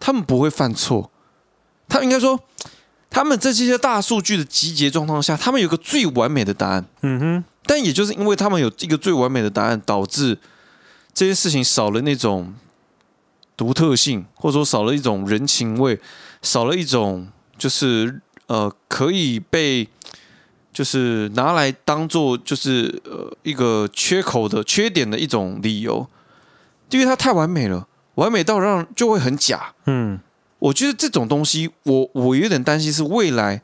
[0.00, 1.10] 他们不会犯错，
[1.88, 2.40] 他应该说。
[3.10, 6.84] 他们在这些大数据的集结状况下，他们有个最完美的答案。
[7.00, 7.44] 嗯哼。
[7.64, 10.36] 但也就是因为他们有一个最完美的答案，导致
[11.14, 12.54] 这些事情少了那种
[13.56, 15.98] 独特性，或者说少了一种人情味，
[16.42, 19.88] 少了一种就是呃可以被
[20.70, 26.06] 就是拿来当做就是呃一个缺口的缺点的一种理由，
[26.90, 29.72] 因为它太完美了，完美到让就会很假。
[29.86, 30.20] 嗯。
[30.60, 33.62] 我觉得这种东西，我我有点担心，是未来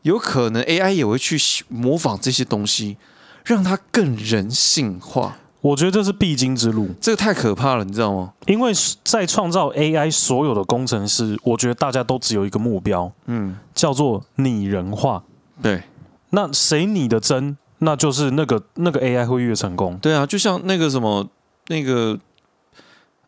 [0.00, 1.36] 有可能 AI 也会去
[1.68, 2.96] 模仿这些东西，
[3.44, 5.36] 让它更人性化。
[5.60, 8.32] 我觉得这是必经之路，这个太可怕了，你知道吗？
[8.46, 8.72] 因为
[9.04, 15.22] 在创造 AI 所有的工程师，我觉得大家都只有一个目标，嗯，叫做拟人化。
[15.60, 15.82] 对，
[16.30, 19.98] 那谁拟的真，那就是那个那个 AI 会越成功。
[19.98, 21.28] 对啊，就像那个什么
[21.66, 22.18] 那个。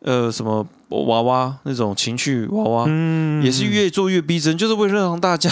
[0.03, 5.49] 呃，什么娃娃那种情趣娃娃，嗯，也是越做越逼真，就是为了让大家，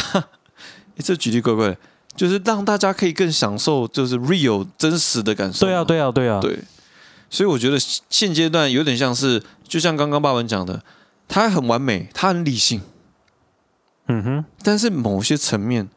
[0.99, 1.77] 这举例怪怪的，
[2.15, 5.65] 就是让大家可以更享受，就是 real 真实的感受。
[5.65, 6.59] 对啊，对啊，对啊，对。
[7.29, 7.77] 所以我觉得
[8.09, 10.83] 现阶段有点像是，就像刚刚爸爸讲的，
[11.29, 12.81] 他很完美，他很理性，
[14.07, 14.45] 嗯哼。
[14.61, 15.87] 但是某些层面，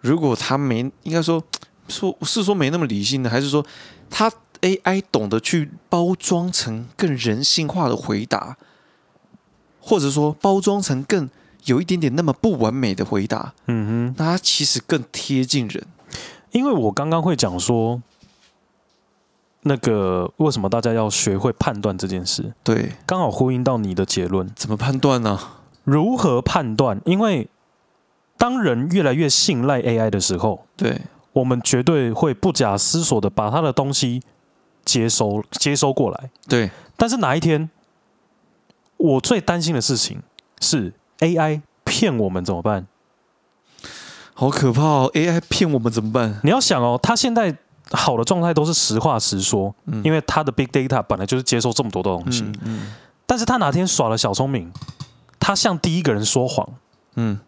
[0.00, 1.44] 如果他没，应该说
[1.88, 3.62] 说是说没那么理性的，还是说
[4.08, 8.56] 他？AI 懂得去包装成更人性化的回答，
[9.80, 11.28] 或者说包装成更
[11.64, 13.54] 有一点点那么不完美的回答。
[13.66, 15.84] 嗯哼，那它其实更贴近人。
[16.52, 18.00] 因为我刚刚会讲说，
[19.62, 22.54] 那个为什么大家要学会判断这件事？
[22.62, 24.50] 对，刚好呼应到你的结论。
[24.54, 25.38] 怎么判断呢？
[25.84, 27.00] 如何判断？
[27.04, 27.48] 因为
[28.38, 34.22] 当人越来越信赖 AI 的时候，对，我们绝对会不假思索的把他的东西。
[34.96, 36.70] 接收接收过来，对。
[36.96, 37.68] 但是哪一天，
[38.96, 40.22] 我最担心的事情
[40.60, 42.86] 是 AI 骗我们怎么办？
[44.32, 46.40] 好可怕哦！AI 骗我们怎么办？
[46.42, 47.54] 你要想哦，他现在
[47.90, 52.42] 好的状态都是实话实说，嗯，因为他的 big data 本来就是接收这么多的东西。
[52.42, 52.92] 嗯，嗯。
[53.26, 54.72] 但是他哪天耍了小聪明，
[55.38, 56.66] 他向第一个人说谎，
[57.16, 57.38] 嗯，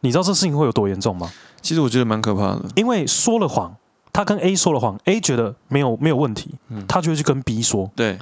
[0.00, 1.30] 你知道这事情会有多严重吗？
[1.62, 3.76] 其实我觉得蛮可怕的，因为说了谎。
[4.16, 6.54] 他跟 A 说了谎，A 觉得没有没有问题，
[6.88, 7.90] 他就会去跟 B 说。
[7.94, 8.18] 对，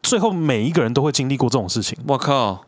[0.00, 1.98] 最后每一个人都会经历过这种事情。
[2.06, 2.64] 我靠，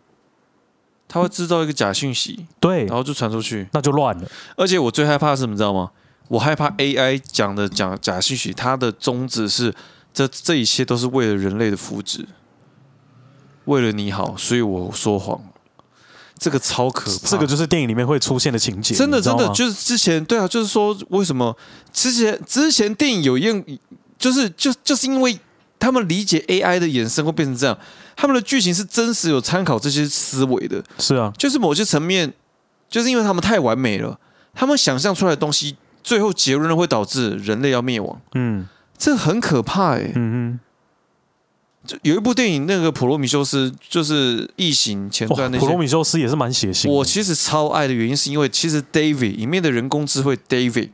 [1.07, 4.29] 他会制造一个假讯息，对，然后就传出去，那就乱了。
[4.57, 5.92] 而且我最害怕的是什么，你知道吗？
[6.27, 9.73] 我害怕 AI 讲的讲假讯息，它的宗旨是
[10.12, 12.27] 这这一切都是为了人类的福祉，
[13.66, 15.40] 为了你好，所以我说谎。
[16.38, 18.94] 这个超可怕，这个就是电影里面会出现的情节。
[18.94, 21.57] 真的，真的就是之前对啊，就是说为什么
[21.92, 23.64] 之前之前电影有用，
[24.18, 25.38] 就是就就是因为
[25.79, 27.79] 他们理解 AI 的衍生会变成这样，
[28.16, 30.83] 他们的剧情是真实有参考这些思维的。
[30.98, 32.33] 是啊，就是某些层面，
[32.88, 34.18] 就是因为他们太完美了，
[34.55, 38.20] 他们想象出来的东西，最后结论会导致人类要灭亡。
[38.35, 40.12] 嗯，这很可怕哎、欸。
[40.14, 40.61] 嗯嗯。
[42.03, 46.91] 有一部电影，那个《普罗米修斯》就是《异形前传》那些，《普罗米修斯》也是蛮血腥。
[46.91, 50.91] 我其实超爱的原因，是因为其实 David 里面的人工智慧 David，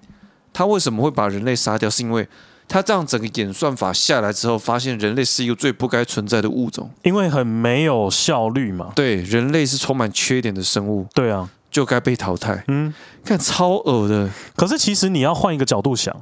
[0.53, 1.91] 他为什么会把人类杀掉？
[1.91, 2.29] 是因为
[2.69, 8.93] 他这样整个演算法下来之后，发现人类是一个最不该存在的物种，因为很没有效率嘛。
[8.95, 11.07] 对，人类是充满缺点的生物。
[11.13, 12.63] 对啊，就该被淘汰。
[12.69, 12.95] 嗯，
[13.25, 14.31] 看超恶的。
[14.55, 16.15] 可是其实你要换一个角度想，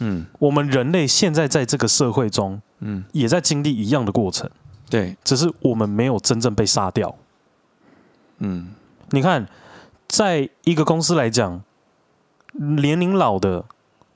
[0.00, 4.50] 嗯，我们人类现在在这个社会中，嗯，也在经历一样的过程。
[4.88, 7.14] 对，只是我们没有真正被杀掉。
[8.38, 8.70] 嗯，
[9.10, 9.46] 你看，
[10.08, 11.62] 在一个公司来讲，
[12.54, 13.64] 年龄老的、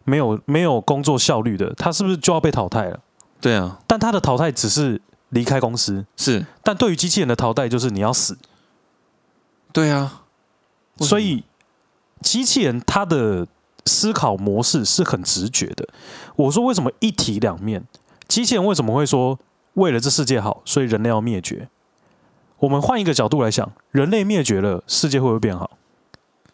[0.04, 3.00] 没有没有工作效率的，他是不是就要被淘汰了？
[3.40, 3.78] 对啊。
[3.86, 8.36] 但他的淘汰只是离开公司，是，但对于机器人的淘汰就是你要死。
[9.72, 10.22] 对啊，
[10.98, 11.44] 所以
[12.20, 13.46] 机器人它的
[13.86, 15.88] 思考模式是很直觉的。
[16.36, 17.84] 我说为什么一体两面？
[18.26, 19.38] 机器人为什么会说
[19.74, 21.68] 为了这世界好，所以人类要灭绝？
[22.60, 25.70] 我们换一个角度来想，人类灭绝了，世界会不会变好？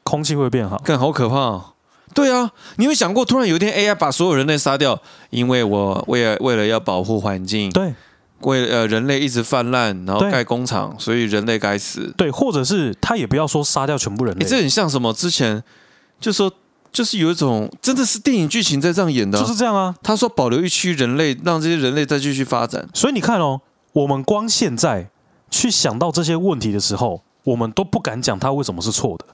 [0.03, 0.81] 空气会变好？
[0.85, 1.65] 更好可怕哦！
[2.13, 7.95] 对啊，你有想过，突然有一天 AI 把所有人类杀掉，因为我为了为了要保护环境，对，
[8.41, 12.13] 为了呃人类一直泛滥，然后盖工厂，所以人类该死。
[12.17, 15.13] 对，或者是他也不要说杀掉全部人类，这很像什么？
[15.13, 15.63] 之前
[16.19, 16.51] 就说
[16.93, 19.95] 就是有一种真的是电影剧情在这样演的，就是这样啊。
[20.03, 22.89] 他说保留一区人类，让这些人类再继续发展。
[22.93, 23.61] 所以你看哦，
[23.93, 25.09] 我们光现在
[25.51, 29.27] 去想到这些问题的时候，我们都不敢讲他为什么是错的。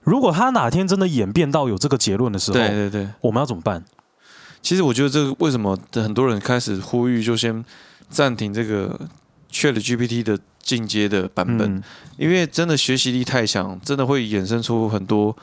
[0.00, 3.82] 如果他哪天真的演变到有这个结论的时候，对对对，我们要怎么办？
[4.60, 7.64] 其实我觉得这个为什么很多人开始呼吁，就先
[8.08, 8.98] 暂停这个
[9.50, 11.82] ChatGPT 的进阶的版本，嗯、
[12.16, 15.36] 因为真的学习力太强，真的会衍生出很多，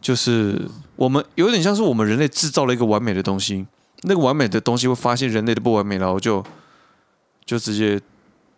[0.00, 3.66] 就是我们有点像是我们人类制造了一个完美的东西，
[4.02, 6.42] 那个完美的东西会发现人类的不完美，然后就
[7.44, 8.00] 就直接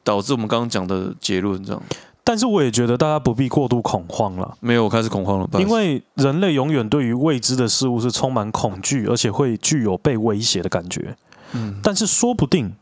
[0.05, 1.83] 导致我们刚刚讲的结论这样。
[2.24, 4.57] 但是我也觉得大家不必过度恐慌了。
[4.61, 5.48] 没有，我开始恐慌了。
[5.55, 11.16] 因为人类永远对于未知的事物是充满恐惧，而且会具有被威胁的感觉。
[11.50, 11.81] 嗯。
[11.83, 12.72] 但是说不定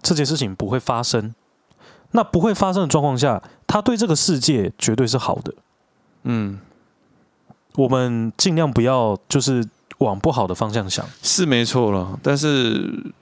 [0.00, 1.34] 这件事情不会发生。
[2.12, 5.52] 那不会发生的状况下，他对这个世界绝对是好的。
[6.22, 6.58] 嗯。
[7.74, 9.64] 我们尽量不要就是
[9.98, 11.04] 往不好的方向想。
[11.22, 13.12] 是没错了，但是。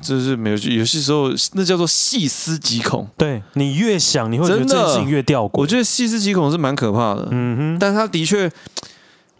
[0.00, 3.08] 就是没有，有些时候那叫做细思极恐。
[3.16, 5.50] 对，你越想，你会觉得这件事情越吊诡。
[5.54, 7.28] 我觉得细思极恐是蛮可怕的。
[7.30, 8.50] 嗯哼，但他的确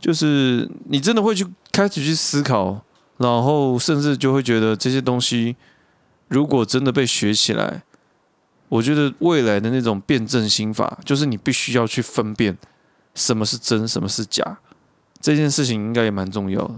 [0.00, 2.80] 就是你真的会去开始去思考，
[3.18, 5.56] 然后甚至就会觉得这些东西
[6.28, 7.82] 如果真的被学起来，
[8.68, 12.56] 我觉得未来的那种辩证心法，就是你必须要去分辨
[13.14, 14.58] 什么是真，什么是假，
[15.20, 16.74] 这件事情应该也蛮重要的。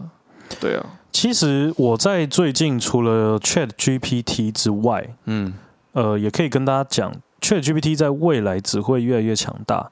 [0.61, 0.87] 对啊。
[1.13, 5.55] 其实我在最近除了 Chat GPT 之外，嗯，
[5.93, 9.91] 呃，也可以跟大家讲，Chat GPT 在未来只会越来越强大，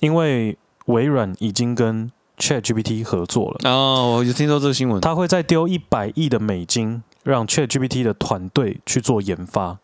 [0.00, 3.70] 因为微软已经跟 Chat GPT 合作了。
[3.70, 9.78] 哦，我有听说这个新闻，他会再丢一百亿的美金，让 Chat GPT 的团队去做研发。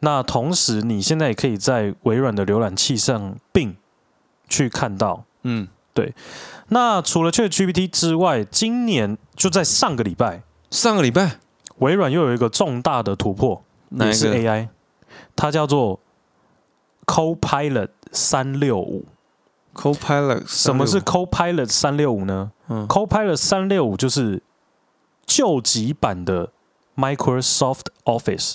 [0.00, 3.76] 那同时，你现在也可以在微软的浏览器上并
[4.50, 5.66] 去看到，嗯。
[5.92, 6.14] 对，
[6.68, 11.40] 那除了 ChatGPT 之外，今年就在上个礼拜，上个礼拜，
[11.78, 13.60] 微软又有一个重大的突破，
[13.90, 14.68] 也是 AI，
[15.34, 15.98] 它叫做
[17.06, 19.04] Copilot 三六五。
[19.74, 22.52] Copilot，什么是 Copilot 三六五呢？
[22.68, 24.40] 嗯，Copilot 三六五就是
[25.26, 26.52] 救急版的
[26.96, 28.54] Microsoft Office。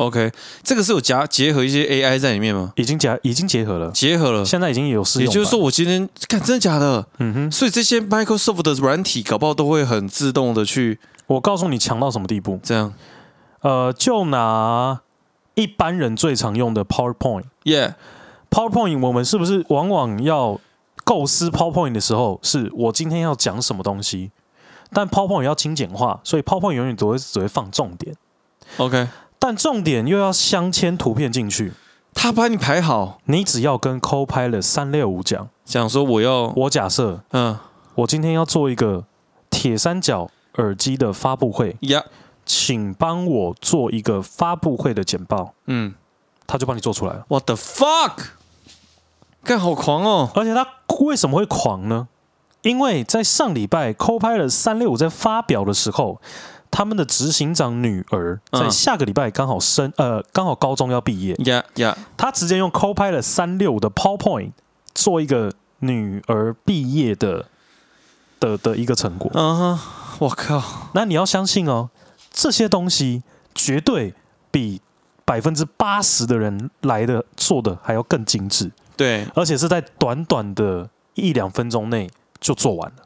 [0.00, 0.32] OK，
[0.62, 2.72] 这个是有夹结合一些 AI 在里面吗？
[2.76, 5.28] 已经夹已经结合了，结合了，现在已经有试用。
[5.28, 7.06] 也就是说，我今天看真的假的？
[7.18, 7.52] 嗯哼。
[7.52, 10.98] 所以这些 Microsoft 的软体，搞不好都会很自动的去。
[11.26, 12.58] 我告诉你，强到什么地步？
[12.62, 12.94] 这样，
[13.60, 15.02] 呃，就拿
[15.54, 20.58] 一般人最常用的 PowerPoint，Yeah，PowerPoint，我们是不是往往要
[21.04, 24.30] 构思 PowerPoint 的时候，是我今天要讲什么东西？
[24.94, 28.16] 但 PowerPoint 要精简化，所以 PowerPoint 永远只会只会放重点。
[28.78, 29.06] OK。
[29.42, 31.72] 但重点又要镶嵌图片进去，
[32.12, 37.58] 他把你排好，你只要跟 Copilot 三六五讲，讲说我要，我假设，嗯，
[37.94, 39.06] 我今天要做一个
[39.48, 42.04] 铁三角耳机的发布会，呀，
[42.44, 45.94] 请帮我做一个发布会的简报，嗯，
[46.46, 47.24] 他就帮你做出来了。
[47.28, 48.18] What the fuck？
[49.42, 50.30] 干好狂哦！
[50.34, 50.66] 而且他
[51.00, 52.08] 为什么会狂呢？
[52.60, 56.20] 因为在上礼拜 Copilot 三六五在发表的时候。
[56.70, 61.34] 他们的执行长女儿在下个礼拜刚好升，呃，刚好高中要毕业。
[61.34, 61.96] Yeah, yeah。
[62.16, 64.52] 他直接用 Copilot 三六五的 PowerPoint
[64.94, 67.46] 做一个女儿毕业的
[68.38, 69.30] 的的一个成果。
[69.34, 69.78] 嗯哼，
[70.20, 70.90] 我靠！
[70.94, 71.90] 那你要相信哦，
[72.32, 74.14] 这些东西绝对
[74.52, 74.80] 比
[75.24, 78.70] 百分之八十的人来的做的还要更精致。
[78.96, 82.96] 对，而且是在短短的一两分钟内就做完了。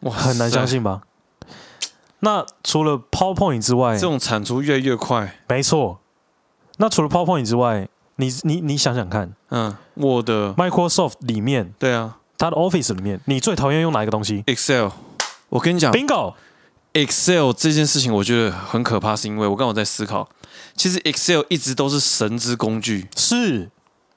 [0.00, 1.02] 哇，很难相信吧？
[2.20, 5.38] 那除了 PowerPoint 之外，这种产出越来越快。
[5.48, 6.00] 没错。
[6.78, 14.90] 那除了 PowerPoint 之外，你你你想想看，嗯，我的 Microsoft 里面，对啊，它的 Office 里面，你最讨厌用哪一个东西？Excel。
[15.48, 20.28] 我跟你讲，Bingo，Excel 这件事情我觉得很可怕，是因为我刚好在思考，
[20.76, 23.70] 其实 Excel 一直都是神之工具，是，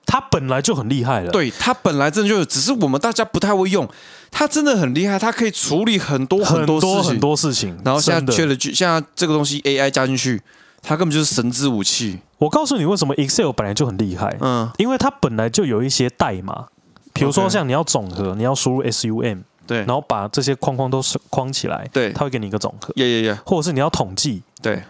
[0.05, 1.31] 它本来就很厉害了。
[1.31, 3.87] 对，它本来真的就有，只是我们大家不太会用。
[4.29, 7.77] 它真的很厉害，它可以处理很多很多事情，很多事情。
[7.83, 10.41] 然后现在缺了句，现在这个东西 AI 加进去，
[10.81, 12.17] 它根本就是神之武器。
[12.37, 14.37] 我告诉你，为什么 Excel 本来就很厉害？
[14.39, 16.65] 嗯，因为它本来就有一些代码，
[17.13, 22.93] 比如说像你要总和，你要输入 SUM，对，然后把这些框框都框起来，对，它会给你一个总和。
[22.95, 24.81] 耶耶耶，或者是你要统计，对，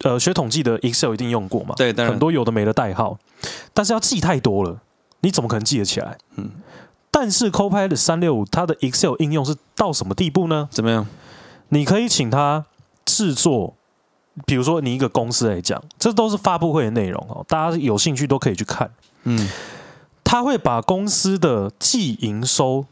[0.00, 1.74] 呃，学统计的 Excel 一定用过嘛？
[1.76, 3.16] 对，很多有的没的代号，
[3.72, 4.80] 但是要记太多了，
[5.20, 6.18] 你怎么可能记得起来？
[6.36, 6.50] 嗯。
[7.10, 10.68] 但是 Copilot 三六五它的 Excel 应用是到什么地步呢？
[10.72, 11.06] 怎么样？
[11.68, 12.64] 你可以请他
[13.04, 13.74] 制作，
[14.46, 18.90] 比如说你一个公司来讲，这都是发布会的内容哦，大家有兴趣都可以去看。
[19.22, 19.48] 嗯，
[20.24, 22.84] 他会把公司的季营收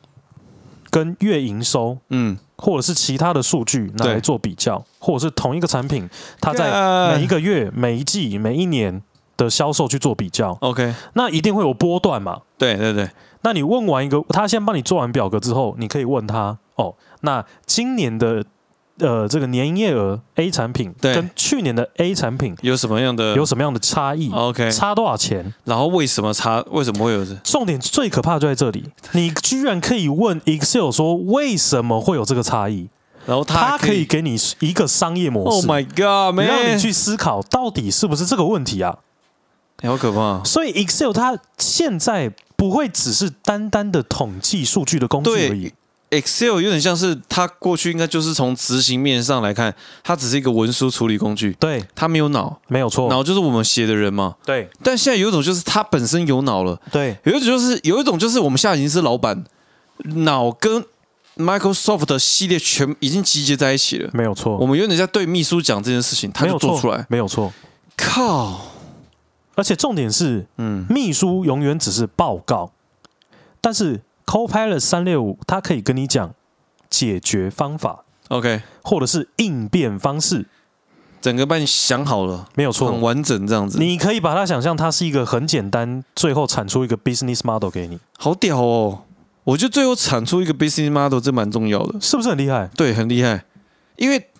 [0.88, 6.08] 跟月营收，嗯，或者是其他的数据拿来做比较，或者是同一个产品，
[6.40, 9.02] 它在每一个月、每一季、每一年
[9.36, 10.56] 的销售去做比较。
[10.60, 12.40] OK，那一定会有波段嘛？
[12.58, 13.08] 对对对。
[13.42, 18.44] 那你问完一个，他先帮你做完表格之后，你可以问他哦，那今年的
[19.00, 25.52] 呃这个年营业额 A 产品跟去年的 A 产品有什么样的有什么样的差异？OK，差多少钱？
[25.64, 26.64] 然后为什么差？
[26.70, 27.34] 为什么会有这？
[27.42, 32.88] 重点最可怕就在这里，你居然可以问 Excel 说为什么会有这个差异？
[33.26, 35.56] 然后他可以给你一个商业模式。
[35.56, 36.34] Oh my god！
[36.34, 38.98] 没让你去思考到底是不是这个问题啊？
[39.88, 40.42] 好可怕！
[40.44, 42.32] 所以 Excel 它现在。
[42.54, 45.72] 不会只是单单的统计数据的工具而已。
[46.10, 49.74] Excel 有点像是它过去应该就是从执行面上来看，
[50.04, 51.52] 它只是一个文书处理工具。
[51.58, 54.36] 对，它没有脑，没有错，脑就是我们写的人嘛。
[54.46, 54.70] 对。
[54.80, 56.80] 但现在有一种就是它本身有脑了。
[56.92, 57.18] 对。
[57.24, 59.42] 有一种就是有一种就是我们现在已经是老板，
[60.04, 60.84] 脑跟
[61.36, 64.08] Microsoft 的系列全已经集结在一起了。
[64.12, 64.56] 没有错。
[64.58, 67.04] 我们有点在对秘书讲这件事情，他就做出来。
[67.08, 67.52] 没有错。
[67.96, 68.60] 靠！
[69.54, 72.72] 而且重点是，嗯，秘书永远只是报告，
[73.60, 76.34] 但是 Copilot 三六五它可以跟你讲
[76.88, 80.46] 解决方法，OK，或者是应变方式，
[81.20, 83.78] 整个帮你想好了，没有错，很完整这样子。
[83.78, 89.02] 你可以把它想象它是一个很简单，最后产出一个 business model 给你，好屌哦！
[89.44, 92.70] 我觉得最后产出一个 business model 这蛮重要的，是不是很厉害？
[92.76, 93.44] 对，很厉害，
[93.96, 94.30] 因为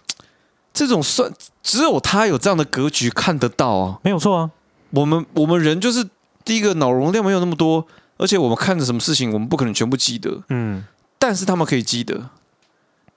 [0.72, 1.30] 这种算
[1.62, 4.50] 只有他有这样的格局看得到啊，没有错啊。
[4.92, 6.08] 我们我们人就是
[6.44, 7.86] 第一个脑容量没有那么多，
[8.16, 10.42] 而且我们看着什么事情，我们不可能全部记得。
[10.48, 10.84] 嗯，
[11.18, 12.30] 但是他们可以记得，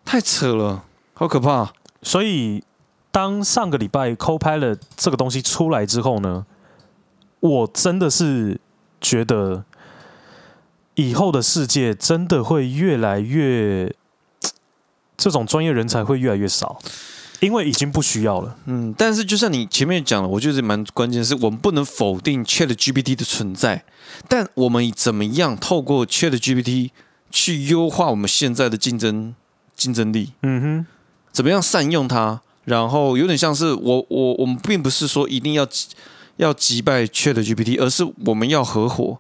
[0.04, 1.74] 太扯了，好可怕。
[2.02, 2.64] 所以
[3.12, 6.46] 当上个礼拜 Copilot 这个东西出来之后呢，
[7.40, 8.60] 我真的是
[9.02, 9.66] 觉得
[10.96, 13.94] 以后的世界真的会越来越，
[15.18, 16.80] 这种专业人才会越来越少。
[17.46, 23.86] 因为已经不需要了，嗯，但是就像你前面讲的，我觉得蛮关键的是，我们不能否定 ChatGPT 的存在，
[24.28, 26.90] 但我们怎么样透过 ChatGPT
[27.30, 29.36] 去优化我们现在的竞争
[29.76, 30.34] 竞争力？
[30.42, 30.86] 嗯哼，
[31.32, 32.42] 怎么样善用它？
[32.64, 35.68] 然后有点像是我我我们并不是说一定要
[36.38, 39.20] 要击败 ChatGPT，而是我们要合伙，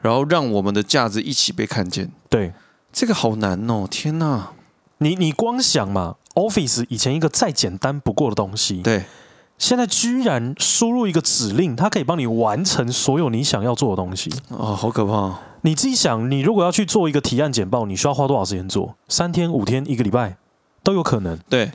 [0.00, 2.10] 然后让我们的价值一起被看见。
[2.30, 2.54] 对，
[2.90, 3.86] 这个好难哦！
[3.90, 4.52] 天哪，
[4.98, 6.16] 你你光想嘛。
[6.34, 9.02] Office 以前一个再简单不过的东西，对，
[9.58, 14.30] 现在居然输入一个指令，它可以帮你完成所有你想要做的东西。
[14.50, 15.36] 哦，好可怕！
[15.62, 18.94] 你自己想，你如果要去做一个提案简报，你需要花多少时间做？
[19.08, 20.36] 三天、五天、一个礼拜
[20.84, 21.36] 都有可能。
[21.48, 21.72] 对，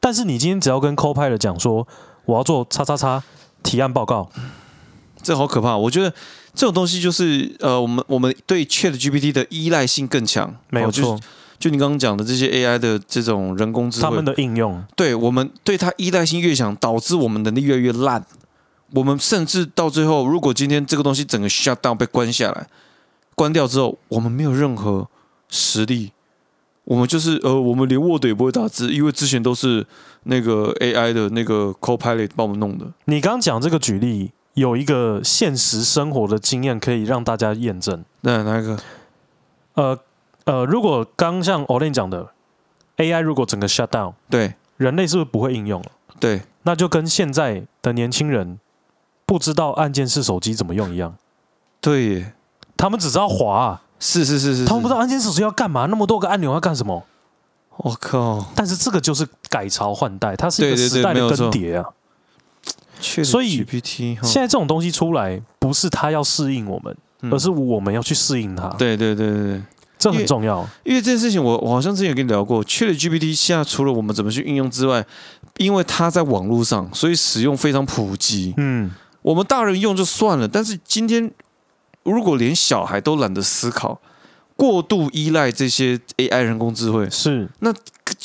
[0.00, 1.86] 但是你今天只要跟 Copilot 讲说，
[2.24, 3.22] 我要做叉叉叉
[3.62, 4.30] 提案报告，
[5.22, 5.76] 这好可怕！
[5.76, 6.08] 我觉得
[6.54, 11.18] 这种东西就是呃，我们我们对 ChatGPT 的依赖性更强，没有错。
[11.18, 11.24] 就
[11.70, 18.24] 你刚刚讲的这些 AI 的这种人工智慧，他们的应用，对我们对它依赖性越强，导致我们能力越来越烂。
[18.94, 22.66] 我们甚至到最后，如果今天这个东西整个 shut down 被关下来，
[23.34, 25.08] 关掉之后，我们没有任何
[25.48, 26.12] 实力。
[26.84, 29.86] 我们就是呃，我们连 Word 也不会打字，因为之前都是
[30.24, 32.86] 那个 AI 的那个 Copilot 帮我们弄的。
[33.04, 38.04] 你刚刚讲这个举例，有一个现实生活的经验可以让大家验证。
[38.22, 38.78] 那哪一个？
[39.74, 39.98] 呃。
[40.44, 42.30] 呃，如果刚像 Olen 讲的
[42.96, 45.86] ，AI 如果整个 shut down，对，人类是不是不会应用了？
[46.18, 48.58] 对，那就跟现在的年轻人
[49.24, 51.16] 不知道按键式手机怎么用一样。
[51.80, 52.32] 对耶，
[52.76, 57.04] 他们只知道滑啊，是是是是，他们不知道按键式手机要干嘛，那么多个按钮要干什么？
[57.78, 58.44] 我靠！
[58.54, 61.88] 但是这个就是改朝换代，它是一个时代的更迭啊。
[63.00, 66.96] 所以 GPT 现在这种东西出来，不是它要适应我们，
[67.32, 68.68] 而是我们要去适应它。
[68.78, 69.62] 对对对对对。
[70.02, 75.06] 这很重要，因为这件事情我我好像之前有跟你聊过，ChatGPT 现在除了我们怎么去运用之外，
[75.58, 78.52] 因为它在网络上，所以使用非常普及。
[78.56, 78.90] 嗯，
[79.22, 81.30] 我们大人用就算了，但是今天
[82.02, 84.00] 如果连小孩都懒得思考，
[84.56, 87.72] 过度依赖这些 AI 人工智慧，是那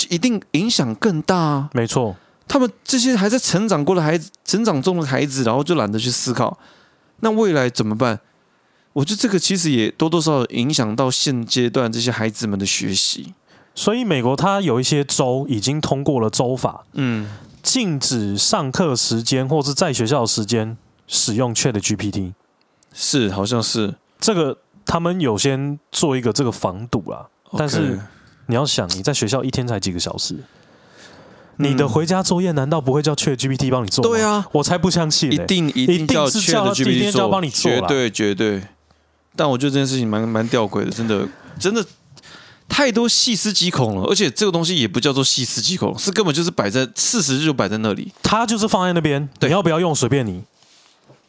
[0.10, 1.70] 一定影响更大啊。
[1.74, 2.16] 没错，
[2.48, 6.58] 他们这些还在成长过的孩子，成长中的孩子，然后就懒得去思考，
[7.20, 8.20] 那未来怎么办？
[8.98, 13.34] 我觉得这个其实也多多少少影响到现阶段这些孩子们的学习。
[13.76, 17.30] 所以美国它有一些州已经通过了州法，嗯，
[17.62, 20.76] 禁止上课时间或是在学校的时间
[21.08, 22.34] 使用 ChatGPT。
[22.92, 27.28] 是，好像是这个，他们有先做一个这个防堵啊。
[27.52, 27.56] Okay.
[27.60, 28.00] 但是
[28.48, 30.34] 你要想，你在学校一天才几个小时，
[31.58, 34.10] 嗯、你的回家作业难道不会叫 ChatGPT 帮你做吗？
[34.10, 38.64] 对啊，我才不相信、欸，一定一定叫 ChatGPT 做，帮你做，绝对绝对。
[39.38, 41.26] 但我觉得这件事情蛮蛮吊诡的，真的
[41.60, 41.86] 真的
[42.68, 44.04] 太多细思极恐了。
[44.10, 50.44] 而且这个东西也不叫做细思极恐，是根本就是摆在事实就摆在那里，它就是放在那边，你要不要用随便你。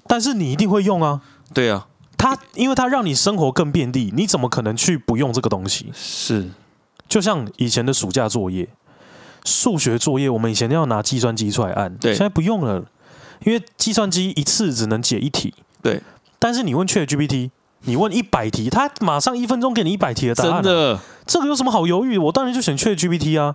[0.06, 1.20] 但是你一定会用啊，
[1.52, 1.86] 对啊，
[2.16, 5.92] 它因为它让你生活更便利，你怎么可能去不用这个东西？
[5.94, 6.48] 是，
[7.06, 8.66] 就像以前的暑假作业、
[9.44, 12.82] 数学作业，我们以前要拿计算机出来按，对，现在不用了，
[13.44, 15.52] 因为计算机一次只能解一题，
[15.82, 16.00] 对。
[16.38, 17.50] 但是你问 ChatGPT。
[17.82, 20.62] 你问一百题，他马上一分钟给你一百题的答案。
[20.62, 22.18] 真的，这个有什么好犹豫？
[22.18, 23.54] 我当然就选 ChatGPT 啊，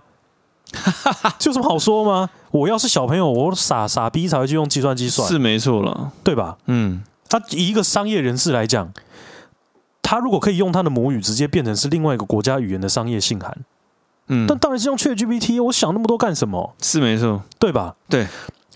[1.38, 2.30] 就 这么好说吗？
[2.50, 6.56] 我要是小朋友，我傻傻逼才会去用计算机算，是没错了，对吧？
[6.66, 8.92] 嗯，他以一个商业人士来讲，
[10.02, 13.56] 他如果可以用他的母语直接变成是另外一个国家语言的商业信函，
[14.28, 15.62] 嗯，但当然是用 ChatGPT。
[15.64, 16.74] 我想那么多干什么？
[16.80, 17.94] 是没错，对吧？
[18.08, 18.26] 对，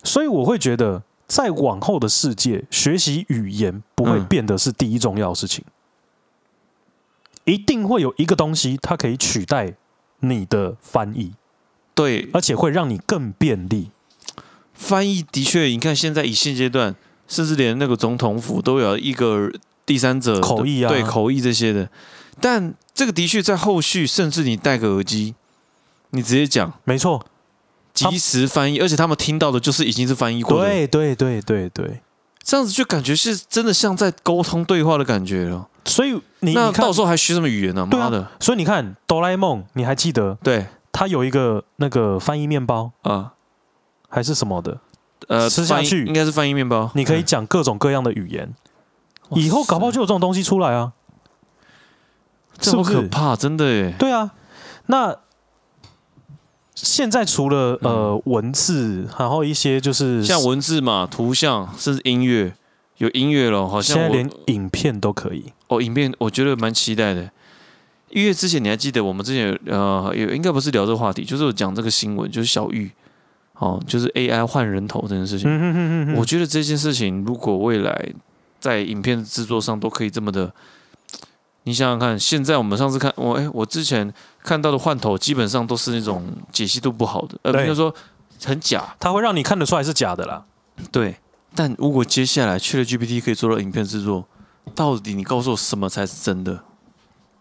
[0.05, 1.03] 所以我会觉得。
[1.29, 5.63] 在往后的世界，学习语言不会变得是第一重要的事情，
[7.45, 9.75] 嗯，一定会有一个东西，它可以取代
[10.21, 11.35] 你的翻译，
[11.95, 13.91] 对，而且会让你更便利。
[14.73, 19.53] 翻译的确，你看现在以现阶段，甚至连那个总统府都有一个
[19.85, 21.91] 第三者口译啊，对口译这些的，
[22.41, 25.35] 但这个的确在后续，甚至你戴个耳机，
[26.11, 27.27] 你直接讲，没错。
[27.95, 30.69] 即时翻译，而且他们听到的就是已经是翻译过的。
[30.69, 32.01] 对对对对对，
[32.43, 35.69] 这样子就感觉是真的像在沟通对话的感觉了。
[35.85, 37.87] 所以你那到时候还学什么语言呢？
[37.87, 38.31] 妈的！
[38.39, 40.37] 所以你看哆啦 A 梦，你还记得？
[40.43, 43.33] 对，它有一个那个翻译面包啊，
[44.09, 44.79] 还是什么的？
[45.27, 46.91] 呃，吃下去应该是翻译面包。
[46.95, 48.55] 你可以讲各种各样的语言，
[49.31, 50.93] 以后搞不好就有这种东西出来啊！
[52.59, 53.95] 这么可怕，真的耶。
[53.99, 54.31] 对啊，
[54.87, 55.17] 那。
[56.85, 62.55] 现在除了呃文字，然后一些就是像文字嘛、图像，甚至音乐，
[62.99, 65.83] 有音乐了，好像现在连影片都可以哦。
[65.83, 67.29] 影片我觉得蛮期待的，
[68.11, 72.89] 因为之前你还记得我们之前呃有应该不是聊这个话题，就是讲这个新闻，就是小玉
[73.55, 75.51] 哦，就是 AI 换人头这件事情。
[75.51, 76.15] 嗯哼哼哼。
[76.21, 78.13] 我觉得这件事情如果未来
[78.61, 80.53] 在影片制作上都可以这么的。
[81.65, 84.11] 你想想看，现在我们上次看我哎，我之前
[84.49, 87.95] 看到的换头基本上都是那种解析度不好的，呃，比如说
[88.43, 90.43] 很假，它会让你看得出来是假的啦。
[90.91, 91.17] 对，
[91.55, 94.27] 但如果接下来 ChatGPT 可以做到影片制作，
[94.75, 96.61] 到底你告诉我什么才是真的？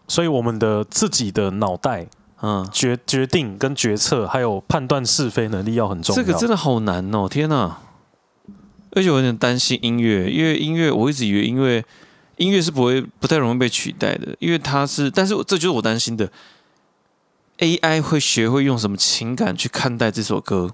[0.06, 2.06] 所以我们的自己的脑袋，
[2.42, 6.22] 嗯，决决定跟决策还有判断是非能力要很重要。
[6.22, 7.78] 这个真的好难哦，天哪！
[8.92, 11.82] 而且我有点担心音乐，因为音乐我一直以为音乐。
[12.38, 16.30] 音乐是不会不太容易被取代的，因为它是，但是这就是我担心的
[17.58, 20.70] ，AI 会学会用什么情感去看待这首歌，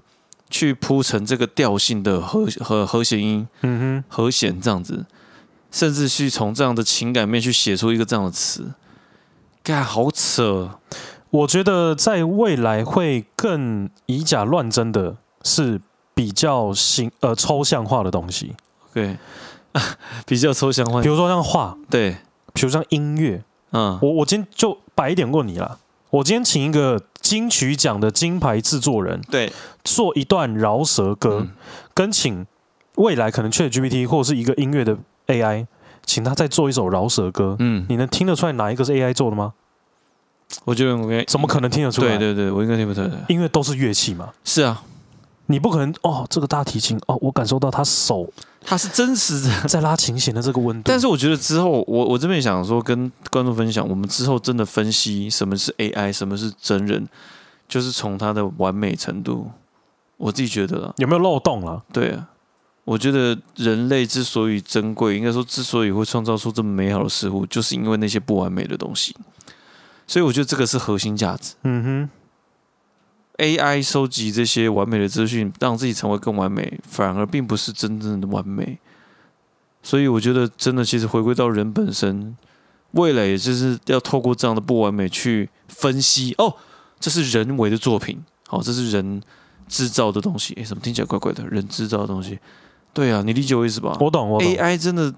[0.49, 5.05] 去铺成这个调性的和和和弦音，嗯哼，和弦这样子，
[5.71, 8.73] 甚至去从这样的情感面去写出一个这样的词，
[9.63, 10.79] 干好扯！
[11.29, 15.81] 我觉得在未来会更以假乱真的是
[16.13, 18.55] 比较形呃抽象化的东西，
[18.93, 19.17] 对。
[20.25, 22.15] 比较抽象化，比如说像画，对，
[22.53, 25.77] 比如像音乐，嗯，我我今天就白一点问你啦，
[26.15, 29.51] 我今天请一个金曲奖的金牌制作人，对，
[29.83, 31.51] 做一段饶舌歌，嗯、
[31.93, 32.45] 跟请
[32.95, 34.97] 未来可能 ChatGPT 或者是一个音乐的
[35.27, 35.65] AI，
[36.05, 39.53] 请他再做一首饶舌歌，嗯，你能听得出来哪一个是 AI 做的吗？
[40.63, 42.17] 我觉得我怎么可能听得出来？
[42.17, 43.09] 对对对，我应该听不出来。
[43.27, 44.83] 音乐都是乐器嘛，是啊。
[45.47, 48.27] 你不可能哦，这个大提琴哦，我感受到他手，
[48.65, 50.89] 他是真实的 在拉琴弦的这个温度。
[50.89, 57.07] 但是我觉得之后，我我这边想说跟观众分享，我们之后真的分析什么是 AI，什么是真人，
[57.67, 59.51] 就是从它的完美程度。
[60.17, 61.83] 我自己觉得有没有漏洞啊？
[61.91, 62.29] 对啊，
[62.85, 69.13] 我觉得人类之所以珍贵，应该说之所以会创造出这么美好的事物，就是因为那些不完美的东西。
[70.07, 71.53] 所以我觉得这个是核心价值。
[71.63, 72.09] 嗯哼。
[73.37, 78.77] AI 收集这些完美的资讯，让自己成为更完美，反而并不是真正的完美。
[79.83, 82.35] 所以我觉得真的，其实回归到人本身，
[82.91, 86.55] 未来也就是要透过这样的不完美去分析哦，
[86.99, 89.21] 这是人为的作品，好、哦，这是人
[89.67, 90.53] 制造的东西。
[90.55, 91.45] 诶，怎么听起来怪怪的？
[91.47, 92.39] 人制造的东西，
[92.93, 93.97] 对啊，你理解我意思吧？
[93.99, 94.49] 我懂，我懂。
[94.55, 95.13] AI 真的，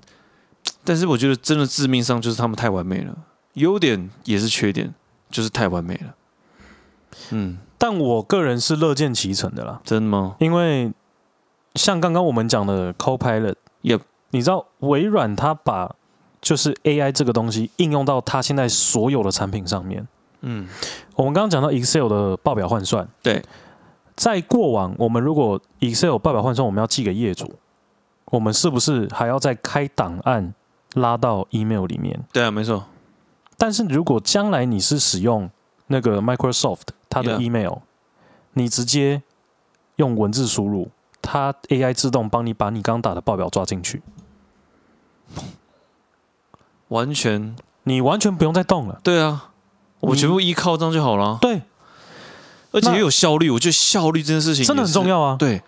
[0.84, 3.15] 但是我觉得真的致命伤就是他们太完美了，
[3.53, 4.93] 优点也是缺点，
[5.30, 6.15] 就是太完美了。
[7.32, 9.82] 嗯，但我个人是乐见其成的啦。
[9.84, 10.36] 真的吗？
[10.39, 10.91] 因为
[11.75, 13.99] 像刚刚我们讲的 Copilot，也。
[14.32, 15.95] 你知道微软它把
[16.41, 20.05] 就是 AI 这个东西应用到它现在所有的产品上面。
[20.41, 20.67] 嗯，
[21.15, 23.41] 我们刚刚讲到 Excel 的报表换算，对，
[24.17, 27.55] 在过往我们如果 Excel 报表换算，我们要寄给业主，
[28.25, 30.53] 我们是不是还要再开档案
[30.95, 32.19] 拉到 email 里面？
[32.34, 32.84] 对啊，没错。
[33.57, 35.49] 但是如果将来你是使用
[35.88, 37.82] 那个 Microsoft 它的 email，Yeah.
[38.53, 39.24] 你直接
[39.97, 40.89] 用文字输入。
[41.20, 44.01] 它 AI 自动帮你把你刚打的报表抓进去，
[46.88, 49.01] 完全你完全不用再动了。
[49.03, 49.49] 对啊，
[49.99, 51.38] 我全部依靠这样就好了。
[51.41, 51.64] 对，
[52.72, 53.49] 而且也有效率。
[53.49, 55.36] 我觉得效率这件事情真的很重要啊。
[55.38, 55.62] 对，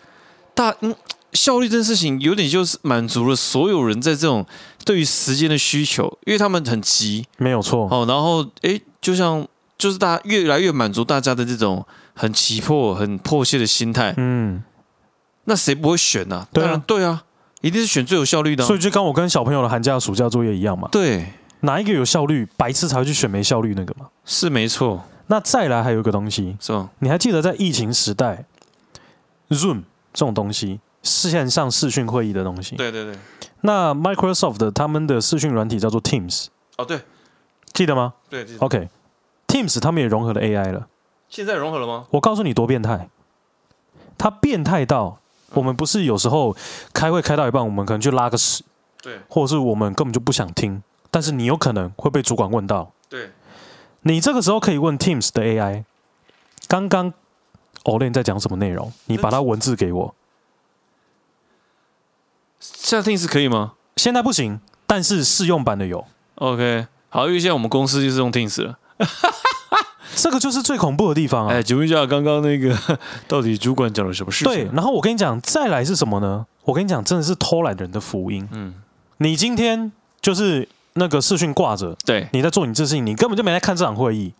[0.53, 0.95] 大嗯，
[1.33, 4.45] 效率这件事情有点就是满足了所有人在这种
[4.85, 7.85] 对于时间的需求，因为他们很急，没有错。
[7.91, 9.45] 哦，然后诶，就像
[9.79, 14.13] 就是大家越来越满足大家的这种很急迫、很迫切的心态。
[14.17, 14.63] 嗯。
[15.45, 16.47] 那谁不会选呢、啊？
[16.53, 17.23] 对啊，对啊，
[17.61, 18.67] 一定是选最有效率的、啊。
[18.67, 20.87] 所以就跟我跟小朋友的寒假、暑假作业一样嘛。
[20.91, 24.07] 对，哪一个有效率，白痴才会去选没效率那个嘛。
[24.25, 25.03] 是没错。
[25.25, 26.91] 那再来还有一个东西，是吗？
[26.99, 28.45] 你还记得在疫情时代
[29.49, 32.75] ，Zoom 这种东西，线上视讯会议的东西。
[32.75, 33.15] 对对对。
[33.61, 36.47] 那 Microsoft 他们的视讯软体叫做 Teams。
[36.77, 36.99] 哦，对，
[37.73, 38.13] 记得吗？
[38.29, 38.45] 对。
[38.45, 38.55] 记
[39.61, 39.67] 得。
[39.67, 40.87] OK，Teams 他们也融合了 AI 了。
[41.29, 42.05] 现在融合了吗？
[42.11, 43.09] 我告诉你多变态，
[44.17, 45.19] 它变态到。
[45.53, 46.55] 我们不是有时候
[46.93, 48.63] 开会开到一半，我们可能去拉个屎，
[49.01, 53.31] 对，或者是我们根本就不想听，但是你有可能会被主管问到，对，
[54.03, 55.85] 你这个时候可以问 Teams 的 AI，
[56.67, 57.11] 刚刚
[57.83, 58.93] Olen 在讲什么内容？
[59.05, 60.13] 你把它文字给我。
[62.59, 63.73] 现在 Teams 可以吗？
[63.95, 66.05] 现在不行，但是试用版的有。
[66.35, 68.77] OK，好，因为现在我们公司就是用 Teams 了。
[70.15, 71.53] 这个就是最恐怖的地方啊！
[71.53, 72.75] 哎，请问一下，刚刚那个
[73.27, 74.53] 到底主管讲了什么事情？
[74.53, 76.45] 对，然后我跟你讲，再来是什么呢？
[76.65, 78.47] 我跟你讲，真的是偷懒人的福音。
[78.51, 78.73] 嗯，
[79.17, 79.91] 你今天
[80.21, 84.33] 就是那个视讯挂着，对，你在做你这事情，你根本就没来看这场会议。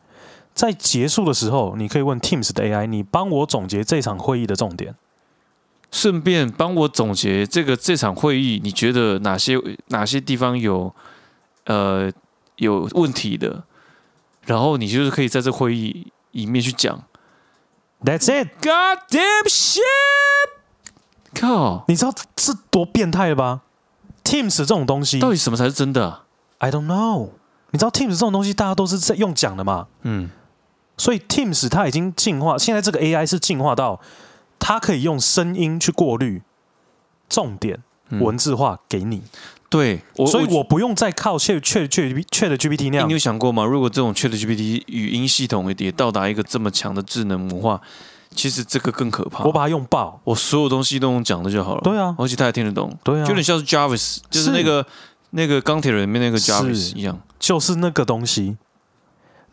[0.53, 4.93] 在结束的时候，你可以问 Teams 的 AI，你帮我总结这场会议的重点，
[5.91, 9.57] 顺便帮我总结这个这场会议，你觉得哪些
[9.87, 10.93] 哪些地方有
[11.65, 12.11] 呃
[12.57, 13.63] 有问题的？
[14.49, 17.03] 然后你就是可以在这会议里面去讲
[18.03, 19.79] ，That's it, God damn shit！
[21.39, 23.61] 靠，你知道这多变态了吧
[24.23, 26.23] ？Teams 这种东西到底什么才是真的啊
[26.57, 27.29] ？I don't know。
[27.69, 29.85] 你知道 Teams 这种东西大家都是在用讲的嘛？
[30.01, 30.31] 嗯，
[30.97, 34.01] 所以 Teams 它已经进化，现在这个 AI 是进化到
[34.57, 36.41] 它可以用声音去过滤
[37.29, 39.21] 重点文字化给你。
[39.69, 43.07] 对，所以我不用再靠 Chat Chat Chat Chat GPT 那样。
[43.07, 43.63] 你有想过吗？
[43.63, 47.79] 如果这种 Chat GPT 语音系统也到达一个这么强的智能模化，
[48.33, 49.43] 其实这个更可怕。
[49.43, 51.81] 我把它用爆，我所有东西都用讲的就好了。
[51.83, 52.91] 对啊，而且他也听得懂。
[53.03, 54.89] 对啊，就有点像是 Jarvis，就是那个是
[55.29, 58.57] 那个钢铁人里面那个 Jarvis 一样，就是那个东西。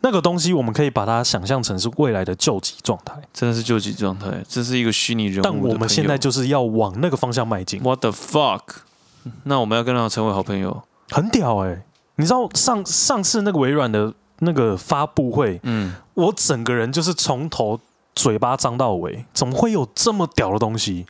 [0.01, 4.43] 那个东西我们可以把它想象成是未来的救急状态，真的是救急状态。
[4.47, 7.81] 这是一个虚拟人物，但我们现在就是要往那个方向迈进。
[7.81, 8.61] What the fuck？
[9.43, 11.83] 那我们要跟他成为好朋友，很屌哎、欸！
[12.15, 17.79] 你知道上上次那个微软的那个发布会，嗯，我整个人就是从头
[18.15, 21.05] 嘴巴张到尾，怎么会有这么屌的东西？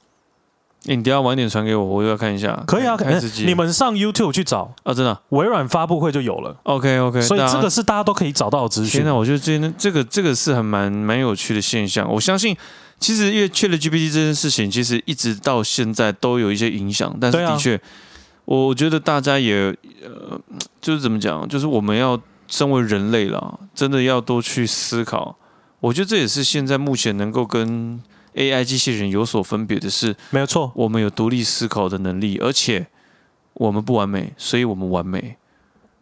[0.86, 2.64] 欸、你等下晚点传给我，我又要看一下。
[2.68, 3.46] 可以啊，可以、欸。
[3.46, 6.56] 你们上 YouTube 去找啊，真的、啊，微软发布会就有了。
[6.64, 9.00] OK OK，所以这个是大家都可以找到的资讯。
[9.00, 12.12] 现在我觉得这这个这个是很蛮蛮有趣的现象。
[12.12, 12.56] 我相信。
[13.00, 17.16] 其实，因为 ChatGPT 这件事情，其实一直到现在都有一些影响。
[17.22, 17.80] 但是，的确，
[18.48, 20.40] 我觉得大家也呃，
[20.80, 22.18] 就是怎么讲，就是我们要
[22.48, 25.36] 身为人类啦，真的要多去思考。
[25.82, 28.02] 我觉得这也是现在目前能够跟
[28.36, 32.88] AI 机器人有所分别的是，没有错，我们有独立思考的能力，而且
[33.54, 35.36] 我们不完美，所以我们完美，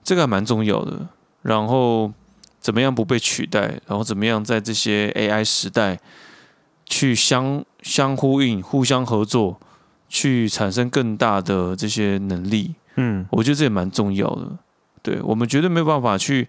[0.03, 1.07] 这个还蛮重要的。
[1.41, 2.13] 然后，
[2.59, 3.79] 怎么样不被取代？
[3.87, 5.99] 然后，怎么样在这些 AI 时代？
[6.87, 9.59] 去相相呼应、互相合作，
[10.09, 12.75] 去产生更大的这些能力。
[12.95, 14.47] 嗯，我觉得这也蛮重要的。
[15.01, 16.47] 对，我们绝对没有办法去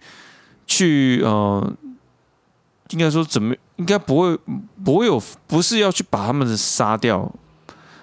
[0.65, 1.73] 去呃，
[2.89, 4.37] 应该说怎么应该不会
[4.83, 7.31] 不会有不是要去把他们的杀掉，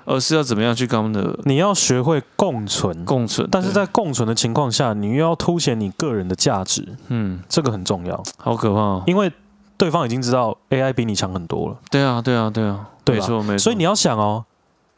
[0.04, 1.40] 而是要怎么样去跟他们的？
[1.44, 3.48] 你要学会共存，共存。
[3.50, 6.86] 但是在共存的情况下，你又要凸显你个人的价值。
[7.08, 8.22] 嗯，这个很重要。
[8.36, 9.32] 好可怕哦，因为
[9.76, 11.76] 对方已经知道 AI 比你强很多了。
[11.90, 12.88] 对啊，对啊，对啊？
[13.06, 13.58] 没错，没错。
[13.58, 14.44] 所以你要想哦，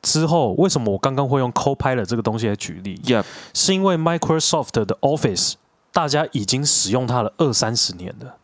[0.02, 3.24] 之后为什么我刚刚会用 Copilot 这个东西来举例？Yep，
[3.54, 5.54] 是因为 Microsoft 的 Office
[5.92, 8.36] 大家已经使用它了二三十年了。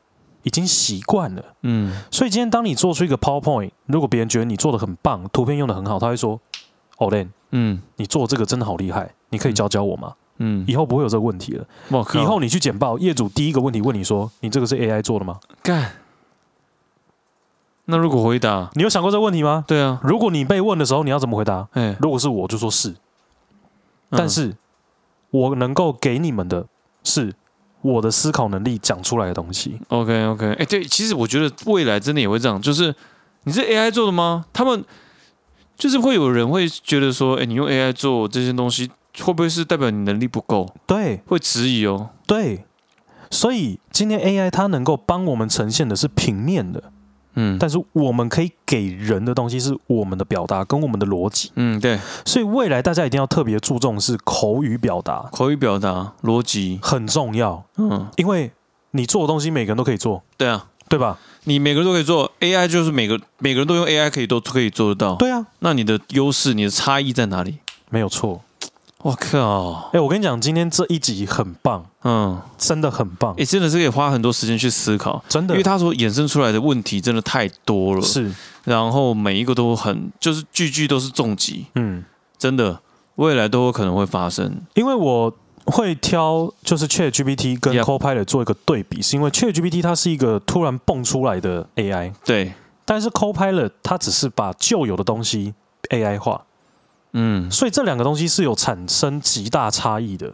[0.45, 6.41] 已经习惯了，嗯，所以今天当你做出一个 PowerPoint，如果别人觉得你做的很棒，图片用的很好，他会说
[6.99, 11.65] ：“Olen，嗯，你做这个真的好厉害，你可以教教我吗？”嗯，以后不会有这个问题了。
[12.15, 15.93] 以后你去简报，业主第一个问题问你说：“你这个是 AI 做的吗？”干。
[17.93, 19.63] 那如果回答，你有想过这个问题吗？
[19.69, 20.01] 对啊。
[20.03, 21.69] 如果你被问的时候，你要怎么回答？
[21.75, 22.97] 哎，如果是我就说是，
[24.11, 24.57] 但是
[25.31, 26.67] 我能够给你们的
[27.05, 27.35] 是。
[27.85, 32.95] 我的思考能力讲出来的东西，OK OK，哎、欸，对，其实我觉得未来真的也会这样，就是
[33.43, 34.45] 你是 AI 做的吗？
[34.53, 34.85] 他们
[35.77, 38.89] 就是会有人会觉得说，哎、欸，你用 AI 做这些东西，
[39.19, 40.73] 会不会是代表你能力不够？
[40.87, 42.11] 对，会质疑哦。
[42.25, 42.65] 对，
[43.33, 46.85] 所以今天 AI 它能够帮我们呈现的是平面的。
[47.35, 51.51] 嗯，但是我们可以给人的东西是我们的表达跟我们的逻辑。
[51.57, 51.99] 嗯，对。
[52.25, 57.65] 所以未来大家一定要特别注重是口语表达，口语表达逻辑很重要。
[57.77, 58.51] 嗯，因为
[58.93, 60.23] 你做的东西每个人都可以做。
[60.37, 61.19] 对啊，对吧？
[61.45, 65.17] 你每个人都可以做 AI，就是每个每个人都用 AI 可以都可以做得到。
[65.17, 67.59] 对啊，那你的优势、你的差异在哪里？
[67.91, 68.41] 没有错。
[69.03, 69.91] 我靠！
[69.93, 73.35] 哎，我跟你讲，今天这一集很棒，嗯，真的很棒。
[73.37, 78.33] 哎，真的是可以花很多时间去思考，真的，因为他所衍生出来的问题真的太多了，是。
[78.63, 82.05] 然后每一个都很，就是句句都是重疾，嗯，
[82.39, 82.81] 真的，
[83.17, 84.63] 未来都有可能会发生。
[84.75, 85.33] 因为我
[85.67, 92.53] 会挑就是 ChatGPT 跟 Copilot 做一个对比，是因为 ChatGPT 它是一个突然蹦出来的 AI，对，
[92.85, 95.55] 但是 Copilot 它只是把旧有的东西
[95.91, 96.41] AI 化。
[97.13, 100.33] 嗯，所以这两个东西是有产生极大差异的。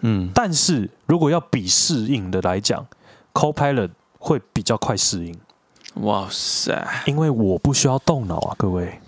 [0.00, 2.86] 嗯，但是如果要比适应的来讲
[3.32, 5.36] ，Copilot 会比较快适应。
[6.02, 7.02] 哇塞！
[7.06, 9.00] 因为我不需要动脑啊，各位。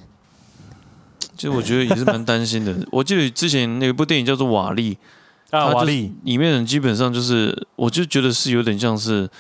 [1.36, 2.76] 其实我觉得也是蛮担心的。
[2.92, 4.98] 我记得之前那部电影叫做《瓦力》
[5.56, 9.30] 啊，《瓦力》里面人基本上就是，我就觉得是有点像是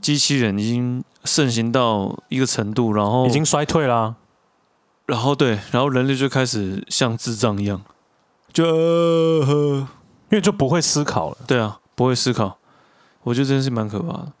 [0.00, 4.14] 机器人已经盛行到一个程度，然后已经衰退啦。
[5.10, 7.82] 然后对，然后人类就开始像智障一样，
[8.52, 8.64] 就
[9.74, 9.88] 因
[10.30, 11.36] 为就不会思考了。
[11.48, 12.56] 对啊，不会思考，
[13.24, 14.32] 我觉得真的是蛮可怕的。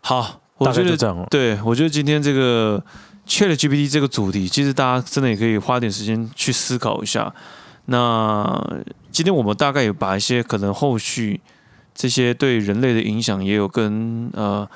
[0.00, 1.24] 好，我觉得这样。
[1.30, 2.82] 对，我觉得今天这个
[3.24, 7.32] ChatGPT 这个主题，其实大家真的也可以花点时间去思考一下。
[7.84, 8.60] 那
[9.12, 11.40] 今天我们大概有把一些可能后续
[11.94, 14.68] 这些对人类的影响，也有跟呃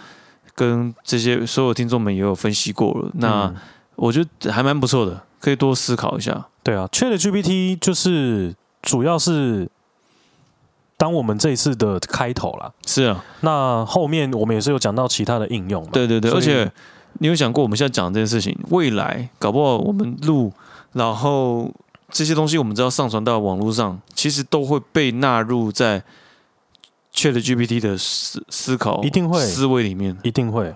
[0.55, 3.11] 跟这些所有听众们也有分析过了。
[3.15, 3.47] 那。
[3.47, 3.57] 嗯
[3.97, 6.47] 我觉得还蛮不错的，可以多思考一下。
[6.63, 9.69] 对啊，ChatGPT 就是主要是
[10.97, 12.73] 当我们这一次的开头啦。
[12.87, 15.91] 是啊，那后面我们也是有讲到其他的应用嘛。
[15.93, 16.73] 对对对，而且
[17.19, 20.51] 你有想过，我们现在讲这件事情，未来搞不好我们录，
[20.95, 21.71] 然后
[22.09, 26.03] 这些东西我们只要上传到网络上，其实都会被纳入在
[27.15, 30.75] ChatGPT 的思思考，一定会思维里面，一定会。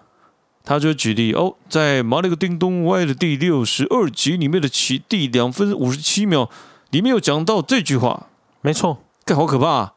[0.68, 6.50] 他就举例哦，在《马里克叮咚歪》的第六十二集里面的起第两分五十七秒，
[6.90, 8.26] 里面有讲到这句话。
[8.60, 9.92] 没错，这好可怕啊！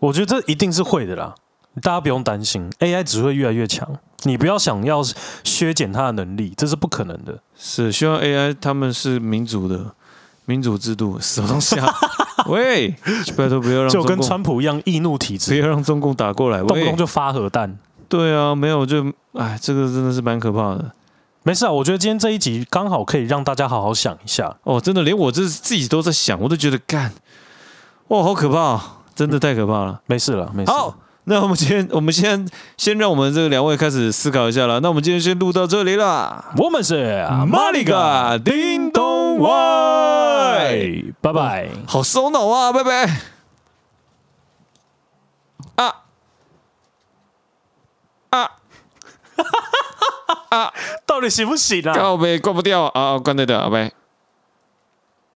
[0.00, 1.34] 我觉得这一定是会的啦，
[1.82, 3.86] 大家不用担心，AI 只会越来越强。
[4.22, 5.02] 你不要想要
[5.44, 7.38] 削减它的能力，这是不可能的。
[7.54, 9.94] 是希望 AI 他们是民主的
[10.46, 11.94] 民主制度，什么东西啊？
[12.48, 12.96] 喂，
[13.36, 17.78] 拜托不要让就跟川普一样易怒体质，不要让中共打过来，动不动就发核弹。
[18.08, 19.04] 对啊，没有就
[19.34, 20.92] 哎，这个真的是蛮可怕的。
[21.42, 24.56] 没事啊，我觉得今天这一集刚好可以让大家好好想一下。
[24.64, 27.12] 哦，真的，连我这自己都在想，我都觉得干，
[28.08, 28.80] 哇，好可怕哦，
[29.14, 29.92] 真的太可怕了。
[29.92, 30.70] 嗯，没事了，没事。
[30.70, 30.94] 好，
[31.24, 34.80] 那我们今天，我们先先让我们这个两位开始思考一下了。
[34.80, 36.44] 那我们今天先录到这里了。
[36.56, 41.68] 我们是马里嘎叮咚外，拜拜。
[41.86, 43.37] 好烧脑啊，拜拜。
[48.36, 48.50] 啊，
[50.50, 50.72] 啊，
[51.06, 51.94] 到底行不行啊？
[51.94, 53.97] 告别关不掉啊，关得掉，拜拜。